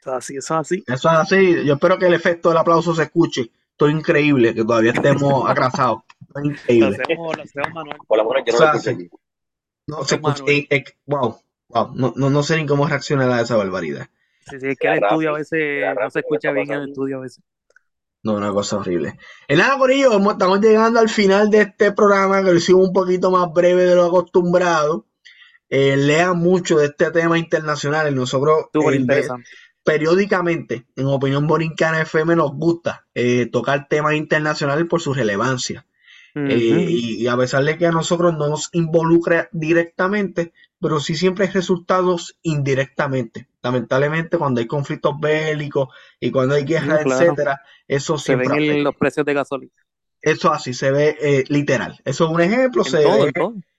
Eso 0.00 0.10
es 0.12 0.16
así, 0.16 0.36
eso 0.36 0.54
es 0.54 0.60
así. 0.60 0.84
Eso 0.86 1.08
es 1.10 1.16
así. 1.16 1.64
Yo 1.64 1.74
espero 1.74 1.98
que 1.98 2.06
el 2.06 2.14
efecto 2.14 2.48
del 2.48 2.58
aplauso 2.58 2.94
se 2.94 3.02
escuche. 3.04 3.52
Esto 3.70 3.86
es 3.86 3.94
increíble, 3.94 4.54
que 4.54 4.64
todavía 4.64 4.92
estemos 4.92 5.44
atrasados. 5.48 6.02
Es 6.36 6.44
increíble. 6.44 6.98
Por 8.06 8.18
la 8.18 8.24
buena 8.24 8.42
que 8.42 8.52
no 8.52 8.58
lo 8.58 8.64
escuché 8.72 9.10
No 9.86 10.04
se 10.04 10.14
escucha. 10.14 10.42
Eh, 10.46 10.66
eh, 10.70 10.84
wow, 11.04 11.38
wow. 11.68 11.92
No, 11.94 12.14
no, 12.16 12.30
no, 12.30 12.42
sé 12.42 12.56
ni 12.56 12.66
cómo 12.66 12.86
reaccionar 12.86 13.30
a 13.30 13.42
esa 13.42 13.56
barbaridad. 13.56 14.08
Sí, 14.48 14.58
sí, 14.58 14.68
es 14.68 14.78
que 14.78 14.88
el 14.88 15.02
estudio 15.02 15.30
a 15.30 15.38
veces 15.38 15.84
no 16.00 16.10
se 16.10 16.20
escucha 16.20 16.50
bien 16.52 16.72
en 16.72 16.78
el 16.80 16.88
estudio 16.88 17.18
a 17.18 17.20
veces. 17.20 17.44
No, 18.22 18.34
una 18.34 18.52
cosa 18.52 18.76
horrible. 18.76 19.18
En 19.48 19.58
nada, 19.58 19.78
por 19.78 19.90
ello, 19.90 20.12
estamos 20.30 20.60
llegando 20.60 21.00
al 21.00 21.08
final 21.08 21.50
de 21.50 21.62
este 21.62 21.92
programa 21.92 22.42
que 22.42 22.50
lo 22.50 22.56
hicimos 22.56 22.86
un 22.86 22.92
poquito 22.92 23.30
más 23.30 23.50
breve 23.52 23.84
de 23.84 23.94
lo 23.94 24.06
acostumbrado. 24.06 25.06
Eh, 25.70 25.96
lean 25.96 26.38
mucho 26.38 26.78
de 26.78 26.86
este 26.86 27.10
tema 27.12 27.38
internacional. 27.38 28.14
Nosotros 28.14 28.66
eh, 28.74 29.28
periódicamente 29.82 30.86
en 30.96 31.06
Opinión 31.06 31.46
Borincana 31.46 32.02
FM 32.02 32.36
nos 32.36 32.52
gusta 32.52 33.06
eh, 33.14 33.46
tocar 33.46 33.88
temas 33.88 34.14
internacionales 34.14 34.86
por 34.88 35.00
su 35.00 35.14
relevancia. 35.14 35.86
y, 36.34 37.26
a 37.26 37.36
pesar 37.36 37.64
de 37.64 37.76
que 37.76 37.86
a 37.86 37.90
nosotros 37.90 38.36
no 38.36 38.48
nos 38.48 38.68
involucra 38.72 39.48
directamente, 39.50 40.52
pero 40.80 41.00
sí 41.00 41.14
siempre 41.14 41.46
hay 41.46 41.52
resultados 41.52 42.38
indirectamente. 42.42 43.48
Lamentablemente, 43.62 44.38
cuando 44.38 44.60
hay 44.60 44.66
conflictos 44.66 45.14
bélicos 45.20 45.88
y 46.18 46.30
cuando 46.30 46.54
hay 46.54 46.64
guerra, 46.64 47.02
etcétera, 47.02 47.60
eso 47.86 48.16
se 48.18 48.36
ven 48.36 48.52
en 48.52 48.84
los 48.84 48.96
precios 48.96 49.26
de 49.26 49.34
gasolina. 49.34 49.72
Eso 50.22 50.52
así 50.52 50.74
se 50.74 50.90
ve 50.90 51.16
eh, 51.20 51.44
literal. 51.48 51.98
Eso 52.04 52.26
es 52.26 52.30
un 52.30 52.40
ejemplo. 52.40 52.84
se, 52.84 52.98
ve, 52.98 53.32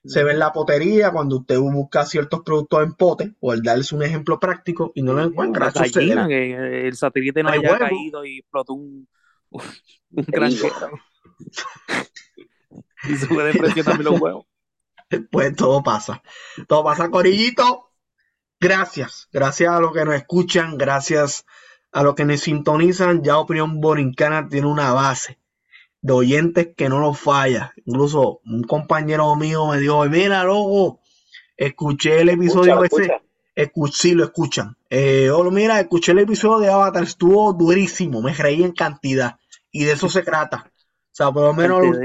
se 0.04 0.24
ve 0.24 0.32
en 0.32 0.40
la 0.40 0.52
potería 0.52 1.12
cuando 1.12 1.38
usted 1.38 1.58
busca 1.58 2.04
ciertos 2.04 2.42
productos 2.42 2.82
en 2.82 2.94
pote, 2.94 3.34
o 3.40 3.52
el 3.52 3.62
darles 3.62 3.92
un 3.92 4.02
ejemplo 4.02 4.40
práctico 4.40 4.90
y 4.94 5.02
no 5.02 5.12
lo 5.12 5.22
encuentra. 5.22 5.68
Eso 5.68 6.00
que 6.00 6.88
el 6.88 6.96
satélite 6.96 7.42
no, 7.42 7.50
haya 7.50 7.78
caído 7.78 8.24
y 8.24 8.38
explotó 8.38 8.74
un, 8.74 9.08
un 9.50 10.26
y 13.08 13.16
sube 13.16 13.44
de 13.44 13.58
precio 13.58 13.84
también 13.84 14.10
los 14.10 14.20
huevos. 14.20 14.46
pues 15.30 15.54
todo 15.56 15.82
pasa. 15.82 16.22
Todo 16.68 16.84
pasa, 16.84 17.10
Corillito. 17.10 17.90
Gracias. 18.60 19.28
Gracias 19.32 19.72
a 19.72 19.80
los 19.80 19.92
que 19.92 20.04
nos 20.04 20.14
escuchan, 20.14 20.78
gracias 20.78 21.44
a 21.90 22.02
los 22.02 22.14
que 22.14 22.24
nos 22.24 22.40
sintonizan. 22.40 23.22
Ya 23.22 23.38
Opinión 23.38 23.80
Borincana 23.80 24.48
tiene 24.48 24.66
una 24.66 24.92
base 24.92 25.38
de 26.00 26.12
oyentes 26.12 26.68
que 26.76 26.88
no 26.88 27.00
nos 27.00 27.18
falla. 27.18 27.72
Incluso 27.84 28.40
un 28.44 28.62
compañero 28.64 29.34
mío 29.36 29.66
me 29.66 29.78
dijo, 29.78 30.04
mira, 30.06 30.44
loco, 30.44 31.00
escuché 31.56 32.20
el 32.20 32.30
episodio 32.30 32.82
ese. 32.84 33.20
sí, 33.92 34.12
lo 34.12 34.24
escuchan. 34.24 34.76
Eh, 34.90 35.30
oh, 35.30 35.50
mira, 35.50 35.80
escuché 35.80 36.12
el 36.12 36.20
episodio 36.20 36.58
de 36.58 36.70
Avatar, 36.70 37.02
estuvo 37.02 37.52
durísimo, 37.52 38.20
me 38.22 38.32
reí 38.32 38.62
en 38.62 38.72
cantidad. 38.72 39.38
Y 39.70 39.84
de 39.84 39.92
eso 39.92 40.08
se 40.08 40.22
trata. 40.22 40.70
O 40.76 41.14
sea, 41.14 41.30
por 41.30 41.42
lo 41.42 41.54
menos 41.54 41.82
los 41.84 41.98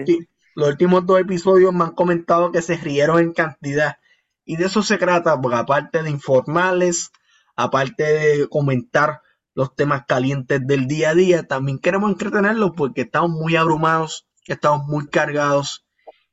últimos 0.65 1.05
dos 1.05 1.19
episodios 1.19 1.73
me 1.73 1.83
han 1.83 1.91
comentado 1.91 2.51
que 2.51 2.61
se 2.61 2.77
rieron 2.77 3.19
en 3.19 3.33
cantidad. 3.33 3.97
Y 4.43 4.55
de 4.55 4.65
eso 4.65 4.81
se 4.81 4.97
trata, 4.97 5.39
porque 5.39 5.57
aparte 5.57 6.01
de 6.01 6.09
informarles, 6.09 7.11
aparte 7.55 8.03
de 8.03 8.47
comentar 8.47 9.21
los 9.53 9.75
temas 9.75 10.05
calientes 10.07 10.65
del 10.65 10.87
día 10.87 11.11
a 11.11 11.15
día, 11.15 11.43
también 11.43 11.79
queremos 11.79 12.11
entretenerlos 12.11 12.71
porque 12.75 13.01
estamos 13.01 13.31
muy 13.31 13.55
abrumados, 13.55 14.27
estamos 14.45 14.87
muy 14.87 15.07
cargados 15.07 15.85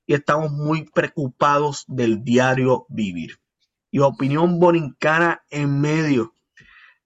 y 0.07 0.15
estamos 0.15 0.53
muy 0.53 0.85
preocupados 0.91 1.85
del 1.87 2.25
diario 2.25 2.87
vivir. 2.89 3.41
Y 3.91 3.99
opinión 3.99 4.59
borincana 4.59 5.43
en 5.51 5.81
medio 5.81 6.35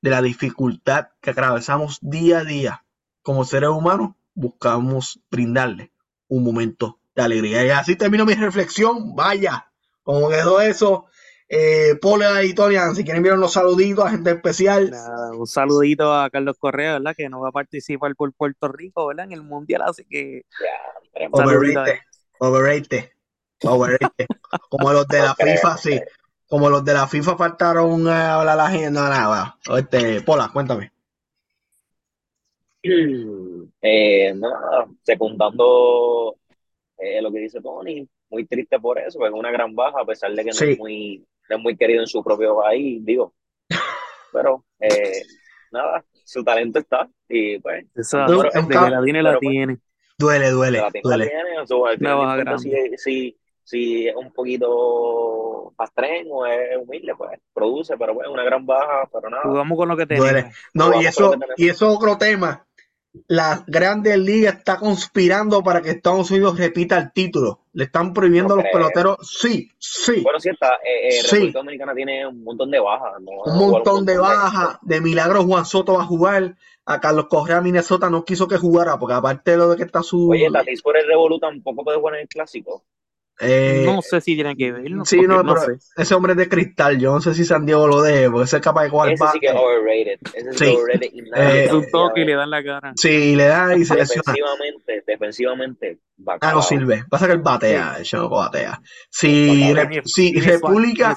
de 0.02 0.10
la 0.10 0.22
dificultad 0.22 1.08
que 1.20 1.30
atravesamos 1.30 1.98
día 2.00 2.40
a 2.40 2.44
día 2.44 2.84
como 3.22 3.44
seres 3.44 3.70
humanos, 3.70 4.14
buscamos 4.34 5.20
brindarle 5.30 5.92
un 6.28 6.44
momento 6.44 6.97
alegría. 7.24 7.64
Y 7.64 7.70
así 7.70 7.96
termino 7.96 8.24
mi 8.24 8.34
reflexión. 8.34 9.14
Vaya, 9.14 9.70
como 10.02 10.28
quedó 10.28 10.60
eso. 10.60 11.06
Eh, 11.50 11.94
Paula 12.02 12.44
y 12.44 12.52
Tonian, 12.52 12.94
si 12.94 13.04
quieren 13.04 13.18
enviar 13.18 13.38
unos 13.38 13.54
saluditos 13.54 14.04
a 14.04 14.10
gente 14.10 14.30
especial. 14.30 14.92
un 15.32 15.46
saludito 15.46 16.12
a 16.14 16.28
Carlos 16.28 16.58
Correa, 16.58 16.94
¿verdad? 16.94 17.14
Que 17.16 17.30
no 17.30 17.40
va 17.40 17.48
a 17.48 17.52
participar 17.52 18.14
por 18.14 18.34
Puerto 18.34 18.68
Rico, 18.68 19.06
¿verdad? 19.06 19.24
En 19.24 19.32
el 19.32 19.42
Mundial, 19.42 19.82
así 19.82 20.04
que... 20.04 20.42
overrated, 21.32 22.00
overrated, 22.38 23.10
overrated. 23.62 24.26
Como 24.68 24.92
los 24.92 25.08
de 25.08 25.20
la 25.20 25.34
FIFA, 25.38 25.76
sí. 25.78 26.00
Como 26.46 26.68
los 26.68 26.84
de 26.84 26.94
la 26.94 27.06
FIFA 27.06 27.36
faltaron 27.36 28.08
a 28.08 28.10
eh, 28.10 28.28
hablar 28.28 28.56
la 28.56 28.70
gente. 28.70 28.90
No, 28.90 29.08
nada, 29.08 29.56
este, 29.76 30.20
Pola, 30.22 30.50
cuéntame. 30.52 30.92
Eh, 33.80 34.34
nada, 34.34 34.88
secundando 35.04 36.37
eh, 36.98 37.22
lo 37.22 37.30
que 37.32 37.38
dice 37.38 37.60
Tony, 37.60 38.08
muy 38.30 38.46
triste 38.46 38.78
por 38.78 38.98
eso, 38.98 39.24
es 39.24 39.32
una 39.32 39.50
gran 39.50 39.74
baja, 39.74 40.00
a 40.00 40.04
pesar 40.04 40.32
de 40.32 40.44
que 40.44 40.50
no, 40.50 40.66
es 40.66 40.78
muy, 40.78 41.24
es 41.48 41.58
muy 41.58 41.76
querido 41.76 42.00
en 42.00 42.06
su 42.06 42.22
propio 42.22 42.60
país, 42.60 43.04
digo. 43.04 43.32
Pero, 44.32 44.64
eh, 44.80 45.22
nada, 45.70 46.04
su 46.24 46.42
talento 46.42 46.80
está 46.80 47.08
y 47.28 47.58
pues... 47.60 47.86
Eso, 47.94 48.18
que 48.68 48.74
la 48.74 49.02
tiene, 49.02 49.22
la 49.22 49.38
tiene. 49.38 49.78
Duele, 50.18 50.50
duele, 50.50 50.82
duele. 51.02 51.30
si, 52.96 53.38
si, 53.62 54.08
es 54.08 54.16
un 54.16 54.32
poquito 54.32 55.72
pastren 55.76 56.26
o 56.28 56.44
es 56.44 56.76
humilde, 56.76 57.14
pues 57.16 57.38
produce, 57.54 57.96
pero 57.96 58.14
bueno, 58.14 58.32
una 58.32 58.42
gran 58.42 58.66
baja, 58.66 59.08
pero 59.12 59.30
nada. 59.30 59.44
Jugamos 59.44 59.78
con 59.78 59.88
lo 59.88 59.96
que 59.96 60.06
tenemos. 60.06 60.52
No, 60.74 61.00
y 61.00 61.06
eso, 61.06 61.36
y 61.56 61.68
eso 61.68 61.88
es 61.88 61.96
otro 61.96 62.18
tema 62.18 62.67
la 63.26 63.64
Grandes 63.66 64.18
Ligas 64.18 64.56
está 64.56 64.76
conspirando 64.76 65.62
para 65.62 65.82
que 65.82 65.90
Estados 65.90 66.30
Unidos 66.30 66.58
repita 66.58 66.98
el 66.98 67.12
título. 67.12 67.60
Le 67.72 67.84
están 67.84 68.12
prohibiendo 68.12 68.54
a 68.54 68.56
los 68.58 68.66
peloteros. 68.72 69.16
Sí, 69.22 69.70
sí. 69.78 70.22
Bueno, 70.22 70.40
sí 70.40 70.50
está. 70.50 70.74
Eh, 70.84 71.08
eh 71.08 71.22
República 71.22 71.58
Dominicana 71.58 71.94
tiene 71.94 72.26
un 72.26 72.44
montón 72.44 72.70
de 72.70 72.80
bajas. 72.80 73.12
Un 73.18 73.58
montón 73.58 74.04
de 74.06 74.18
bajas. 74.18 74.78
De 74.82 75.00
milagro 75.00 75.44
Juan 75.44 75.64
Soto 75.64 75.94
va 75.94 76.02
a 76.02 76.06
jugar. 76.06 76.56
A 76.90 77.00
Carlos 77.00 77.26
Correa 77.28 77.60
Minnesota 77.60 78.08
no 78.08 78.24
quiso 78.24 78.48
que 78.48 78.56
jugara, 78.56 78.98
porque 78.98 79.12
aparte 79.12 79.50
de 79.50 79.56
lo 79.58 79.68
de 79.68 79.76
que 79.76 79.82
está 79.82 80.02
su. 80.02 80.30
Oye, 80.30 80.48
Tatis 80.50 80.80
por 80.80 80.96
el 80.96 81.06
Revolu 81.06 81.38
tampoco 81.38 81.84
puede 81.84 81.98
jugar 81.98 82.14
en 82.14 82.22
el 82.22 82.28
clásico. 82.28 82.82
Eh, 83.40 83.84
no 83.86 84.02
sé 84.02 84.20
si 84.20 84.34
tiene 84.34 84.56
que 84.56 84.72
ver. 84.72 84.90
No, 84.90 85.04
sí, 85.04 85.20
no, 85.20 85.42
no 85.44 85.54
pero 85.54 85.78
sé. 85.78 86.02
ese 86.02 86.14
hombre 86.14 86.32
es 86.32 86.38
de 86.38 86.48
cristal. 86.48 86.98
Yo 86.98 87.12
no 87.12 87.20
sé 87.20 87.34
si 87.34 87.44
San 87.44 87.64
Diego 87.66 87.86
lo 87.86 88.02
deje, 88.02 88.28
porque 88.30 88.44
ese 88.46 88.56
es 88.56 88.62
capaz 88.62 88.82
de 88.84 88.90
jugar 88.90 89.12
Ese 89.12 89.24
sí 89.32 89.38
que 89.40 89.46
es 89.46 89.54
overrated. 89.54 90.18
Ese 90.34 90.52
sí, 90.52 90.58
Sí. 90.58 90.64
que 90.64 90.70
es 90.70 90.76
overrated 90.76 91.08
y 91.12 91.22
nadie 91.30 91.60
Eh, 91.60 91.64
Es 91.66 91.72
un 91.72 91.90
toque 91.90 92.20
y 92.22 92.24
le 92.24 92.34
dan 92.34 92.50
la 92.50 92.64
cara. 92.64 92.92
Sí, 92.96 93.36
le 93.36 93.44
da 93.44 93.76
y 93.76 93.84
se 93.84 93.94
lesiona. 93.94 94.22
Defensivamente, 94.26 95.04
defensivamente, 95.06 95.98
Ah, 96.00 96.14
no 96.18 96.24
bacalao. 96.24 96.62
sirve. 96.62 97.04
Pasa 97.08 97.26
que 97.26 97.32
él 97.34 97.38
batea, 97.42 97.94
el 97.98 98.04
chamaco 98.04 98.36
batea. 98.36 98.80
Si, 99.10 99.72
Bacalao. 99.72 99.88
Re- 99.90 100.02
si 100.04 100.40
República, 100.40 101.14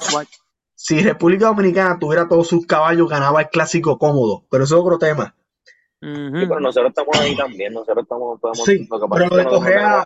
si 0.74 1.00
República 1.02 1.46
Dominicana 1.46 1.98
tuviera 1.98 2.28
todos 2.28 2.46
sus 2.46 2.66
caballos, 2.66 3.08
ganaba 3.08 3.40
el 3.42 3.48
clásico 3.48 3.98
cómodo. 3.98 4.44
Pero 4.48 4.62
eso 4.64 4.76
es 4.76 4.80
otro 4.82 4.98
tema. 4.98 5.34
Ujú. 6.00 6.38
Sí, 6.38 6.46
pero 6.46 6.60
nosotros 6.60 6.90
estamos 6.90 7.18
ahí 7.20 7.36
también. 7.36 7.72
Nosotros 7.72 8.02
estamos, 8.04 8.40
podemos, 8.40 8.64
Sí, 8.64 8.86
lo 8.90 9.00
que 9.00 9.06
pasa 9.08 9.14
pero 9.24 9.28
lo 9.30 9.36
de 9.36 9.44
Correa, 9.44 10.04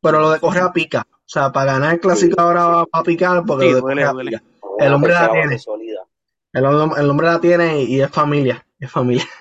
pero 0.00 0.20
lo 0.20 0.30
de 0.30 0.40
Correa 0.40 0.72
pica. 0.72 1.06
O 1.32 1.38
sea, 1.40 1.50
para 1.50 1.72
ganar 1.72 1.94
el 1.94 2.00
clásico 2.00 2.34
Sí, 2.36 2.42
ahora 2.42 2.60
sí. 2.84 2.90
va 2.94 3.00
a 3.00 3.02
picar 3.02 3.42
porque 3.46 3.72
Sí, 3.72 3.80
duele, 3.80 4.04
duele. 4.04 4.42
El 4.78 4.92
hombre 4.92 5.12
la 5.14 5.30
tiene. 5.32 5.58
El, 6.52 6.64
el 6.64 7.10
hombre 7.10 7.26
la 7.26 7.40
tiene 7.40 7.82
y, 7.82 7.94
y 7.96 8.00
es 8.02 8.10
familia. 8.10 8.66
Es 8.78 8.90
familia. 8.90 9.24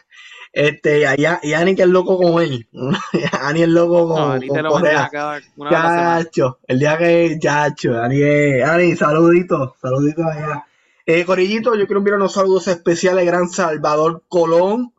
Este, 0.53 1.07
allá, 1.07 1.39
y 1.43 1.53
Ani 1.53 1.75
que 1.75 1.83
es 1.83 1.87
loco 1.87 2.17
con 2.17 2.43
él. 2.43 2.67
Ani 3.41 3.61
es 3.63 3.69
loco 3.69 4.09
No, 4.09 4.15
con, 4.15 4.31
Ani 4.33 4.47
con 4.49 4.57
te 4.57 4.63
lo 4.63 4.69
Correa. 4.71 5.09
cada 5.09 5.39
una. 5.55 5.69
Chacho, 5.69 6.59
el 6.67 6.79
día 6.79 6.97
que, 6.97 7.37
chacho, 7.41 7.97
Ani, 8.01 8.21
es- 8.21 8.67
Ani, 8.67 8.95
saluditos, 8.97 9.71
saluditos 9.81 10.25
allá. 10.25 10.65
Eh, 11.05 11.23
Corillito, 11.23 11.73
yo 11.75 11.85
quiero 11.87 11.99
enviar 11.99 12.17
unos 12.17 12.33
saludos 12.33 12.67
especiales 12.67 13.21
al 13.21 13.27
gran 13.27 13.47
Salvador 13.49 14.23
Colón, 14.27 14.93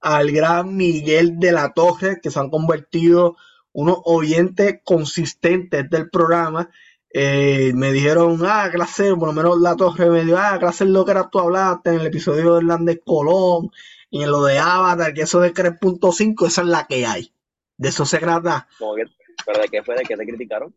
al 0.00 0.32
gran 0.32 0.76
Miguel 0.76 1.38
de 1.38 1.52
la 1.52 1.72
Torre, 1.72 2.18
que 2.20 2.32
se 2.32 2.40
han 2.40 2.50
convertido 2.50 3.36
unos 3.72 3.98
oyentes 4.04 4.80
consistentes 4.84 5.88
del 5.88 6.10
programa. 6.10 6.70
Eh, 7.10 7.72
me 7.74 7.92
dijeron, 7.92 8.40
ah, 8.46 8.70
clase, 8.72 9.14
por 9.14 9.28
lo 9.28 9.32
menos 9.32 9.60
la 9.60 9.76
Torre 9.76 10.08
me 10.08 10.32
ah, 10.34 10.56
clase 10.58 10.86
lo 10.86 11.04
que 11.04 11.10
era 11.10 11.28
tú 11.28 11.40
hablaste 11.40 11.90
en 11.90 12.00
el 12.00 12.06
episodio 12.06 12.54
de 12.54 12.58
Hernández 12.60 13.00
Colón 13.04 13.70
y 14.10 14.22
en 14.22 14.30
lo 14.30 14.44
de 14.44 14.58
Avatar, 14.58 15.12
que 15.12 15.22
eso 15.22 15.40
de 15.40 15.52
3.5, 15.52 16.46
esa 16.46 16.62
es 16.62 16.66
la 16.68 16.86
que 16.86 17.06
hay. 17.06 17.32
De 17.76 17.90
eso 17.90 18.06
se 18.06 18.18
trata. 18.18 18.66
Que, 18.78 19.04
¿Pero 19.44 19.60
de 19.60 19.68
qué 19.68 19.82
fue? 19.82 19.96
¿De 19.96 20.04
qué 20.04 20.16
te 20.16 20.26
criticaron? 20.26 20.74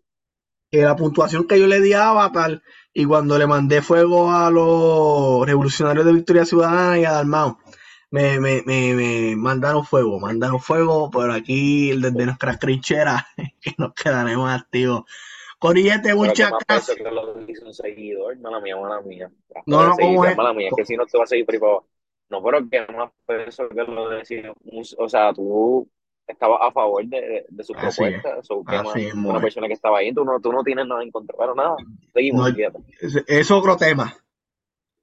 que 0.72 0.82
la 0.82 0.96
puntuación 0.96 1.48
que 1.48 1.60
yo 1.60 1.68
le 1.68 1.82
di 1.82 1.94
a 1.94 2.10
Avatar 2.10 2.62
y 2.94 3.06
cuando 3.06 3.38
le 3.38 3.48
mandé 3.48 3.82
fuego 3.82 4.32
a 4.32 4.50
los 4.50 5.46
revolucionarios 5.46 6.06
de 6.06 6.14
Victoria 6.14 6.46
Ciudadana 6.46 7.00
y 7.00 7.06
a 7.06 7.12
Dalmau, 7.12 7.58
me, 8.16 8.40
me, 8.40 8.64
me, 8.66 8.94
me 8.94 9.36
mandaron 9.36 9.84
fuego, 9.84 10.20
mandaron 10.22 10.62
fuego, 10.62 11.10
pero 11.12 11.34
aquí 11.34 11.92
desde 11.92 12.26
nuestras 12.26 12.60
trincheras 12.60 13.24
que 13.62 13.74
nos 13.78 13.94
quedaremos 13.94 14.50
activos. 14.50 15.04
Corillete, 15.60 16.16
muchas 16.16 16.52
gracias. 16.52 16.96
peso 16.98 17.04
que 17.04 17.12
lo 17.12 17.34
dice 17.46 17.66
un 17.66 17.74
seguidor. 17.74 18.38
Mala 18.40 18.62
mía, 18.62 18.78
mala 18.78 19.02
mía. 19.02 19.30
No, 19.66 19.86
no, 19.88 19.96
seguir, 19.96 20.16
¿cómo 20.16 20.26
es? 20.26 20.38
Mala 20.38 20.54
mía, 20.54 20.70
es 20.70 20.74
que 20.78 20.86
si 20.86 20.96
no 20.96 21.06
te 21.06 21.18
va 21.18 21.26
a 21.26 21.28
seguir 21.28 21.46
abajo. 21.58 21.88
No, 22.30 22.42
pero 22.42 22.70
que 22.70 22.88
más 22.94 23.12
peso 23.26 23.68
que 23.68 23.84
lo 23.84 24.10
decía. 24.10 24.54
O 24.98 25.10
sea, 25.10 25.34
tú 25.34 25.90
estabas 26.26 26.60
a 26.62 26.72
favor 26.72 27.06
de, 27.06 27.22
de, 27.22 27.46
de 27.50 27.64
sus 27.64 27.76
Así 27.78 28.04
es. 28.06 28.24
So, 28.44 28.64
que 28.64 28.82
más, 28.82 28.96
mismo 28.96 29.30
una 29.30 29.40
es. 29.40 29.44
persona 29.44 29.68
que 29.68 29.74
estaba 29.74 30.00
ahí, 30.00 30.14
tú 30.14 30.24
no, 30.24 30.40
tú 30.40 30.54
no 30.54 30.64
tienes 30.64 30.88
nada 30.88 31.04
en 31.04 31.12
contra. 31.12 31.36
Pero 31.38 31.54
nada, 31.54 31.76
seguimos, 32.14 32.50
No, 32.54 32.58
es, 33.02 33.24
es 33.28 33.52
otro 33.52 33.76
tema. 33.76 34.16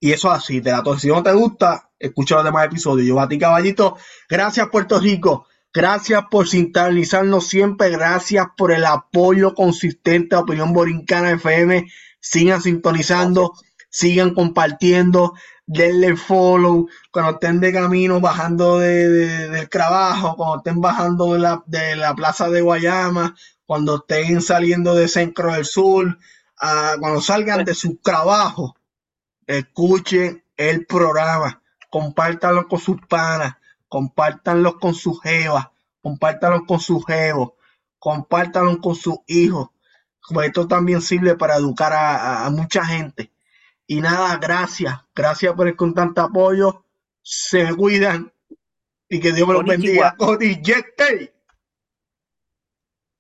Y 0.01 0.13
eso 0.13 0.31
así, 0.31 0.61
todo. 0.61 0.99
Si 0.99 1.07
no 1.07 1.23
te 1.23 1.33
gusta, 1.33 1.92
escucha 2.03 2.37
los 2.37 2.45
demás 2.45 2.67
episodios. 2.67 3.07
Yo, 3.09 3.15
Bati 3.17 3.39
Caballito, 3.39 3.97
gracias 4.29 4.69
Puerto 4.69 4.99
Rico. 5.01 5.47
Gracias 5.75 6.25
por 6.31 6.49
sintonizarnos 6.49 7.47
siempre. 7.49 7.89
Gracias 7.91 8.47
por 8.57 8.73
el 8.73 8.85
apoyo 8.85 9.55
consistente 9.55 10.37
a 10.37 10.41
Opinión 10.41 10.73
Borincana 10.75 11.31
FM. 11.31 11.87
Sigan 12.21 12.61
sintonizando, 12.61 13.53
sigan 13.89 14.35
compartiendo, 14.35 15.33
denle 15.65 16.15
follow. 16.17 16.89
Cuando 17.11 17.33
estén 17.33 17.61
de 17.61 17.73
camino, 17.73 18.21
bajando 18.21 18.81
de, 18.81 19.09
de- 19.09 19.49
del 19.49 19.69
trabajo, 19.71 20.37
cuando 20.37 20.59
estén 20.59 20.81
bajando 20.83 21.33
de 21.33 21.39
la, 21.39 21.63
de 21.67 21.97
la 21.97 22.15
plaza 22.15 22.51
de 22.51 22.61
Guayama, 22.61 23.35
cuando 23.65 23.97
estén 23.97 24.43
saliendo 24.43 24.95
de 24.95 25.09
Centro 25.09 25.55
del 25.55 25.65
Sur, 25.65 26.19
ah, 26.61 26.97
cuando 27.01 27.23
salgan 27.23 27.65
de 27.65 27.75
su 27.75 27.97
trabajo, 27.97 28.77
escuchen 29.47 30.45
el 30.57 30.87
programa, 30.87 31.62
compártanlo 31.93 32.67
con 32.69 32.79
sus 32.81 32.97
panas, 33.07 33.57
compártanlo 33.87 34.79
con 34.81 34.95
sus 34.95 35.21
jevas, 35.21 35.67
compártanlo 36.01 36.65
con 36.65 36.81
sus 36.81 37.05
jevos, 37.05 37.51
compártanlo 37.99 38.81
con 38.81 38.95
sus 38.95 39.19
hijos. 39.27 39.69
Pues 40.31 40.47
esto 40.47 40.67
también 40.67 41.03
sirve 41.03 41.37
para 41.37 41.57
educar 41.57 41.93
a, 41.93 42.17
a- 42.17 42.47
a 42.47 42.51
mucha 42.51 42.83
gente. 42.87 43.31
Y 43.87 44.01
nada, 44.01 44.39
gracias, 44.39 44.95
gracias 45.15 45.53
por 45.55 45.69
el 45.69 45.77
constante 45.77 46.23
apoyo. 46.23 46.87
Se 47.21 47.75
cuidan 47.75 48.33
y 49.11 49.21
que 49.21 49.33
Dios 49.33 49.47
me 49.47 49.53
los 49.53 49.63
bendiga. 49.83 50.17
Hey. 50.97 51.31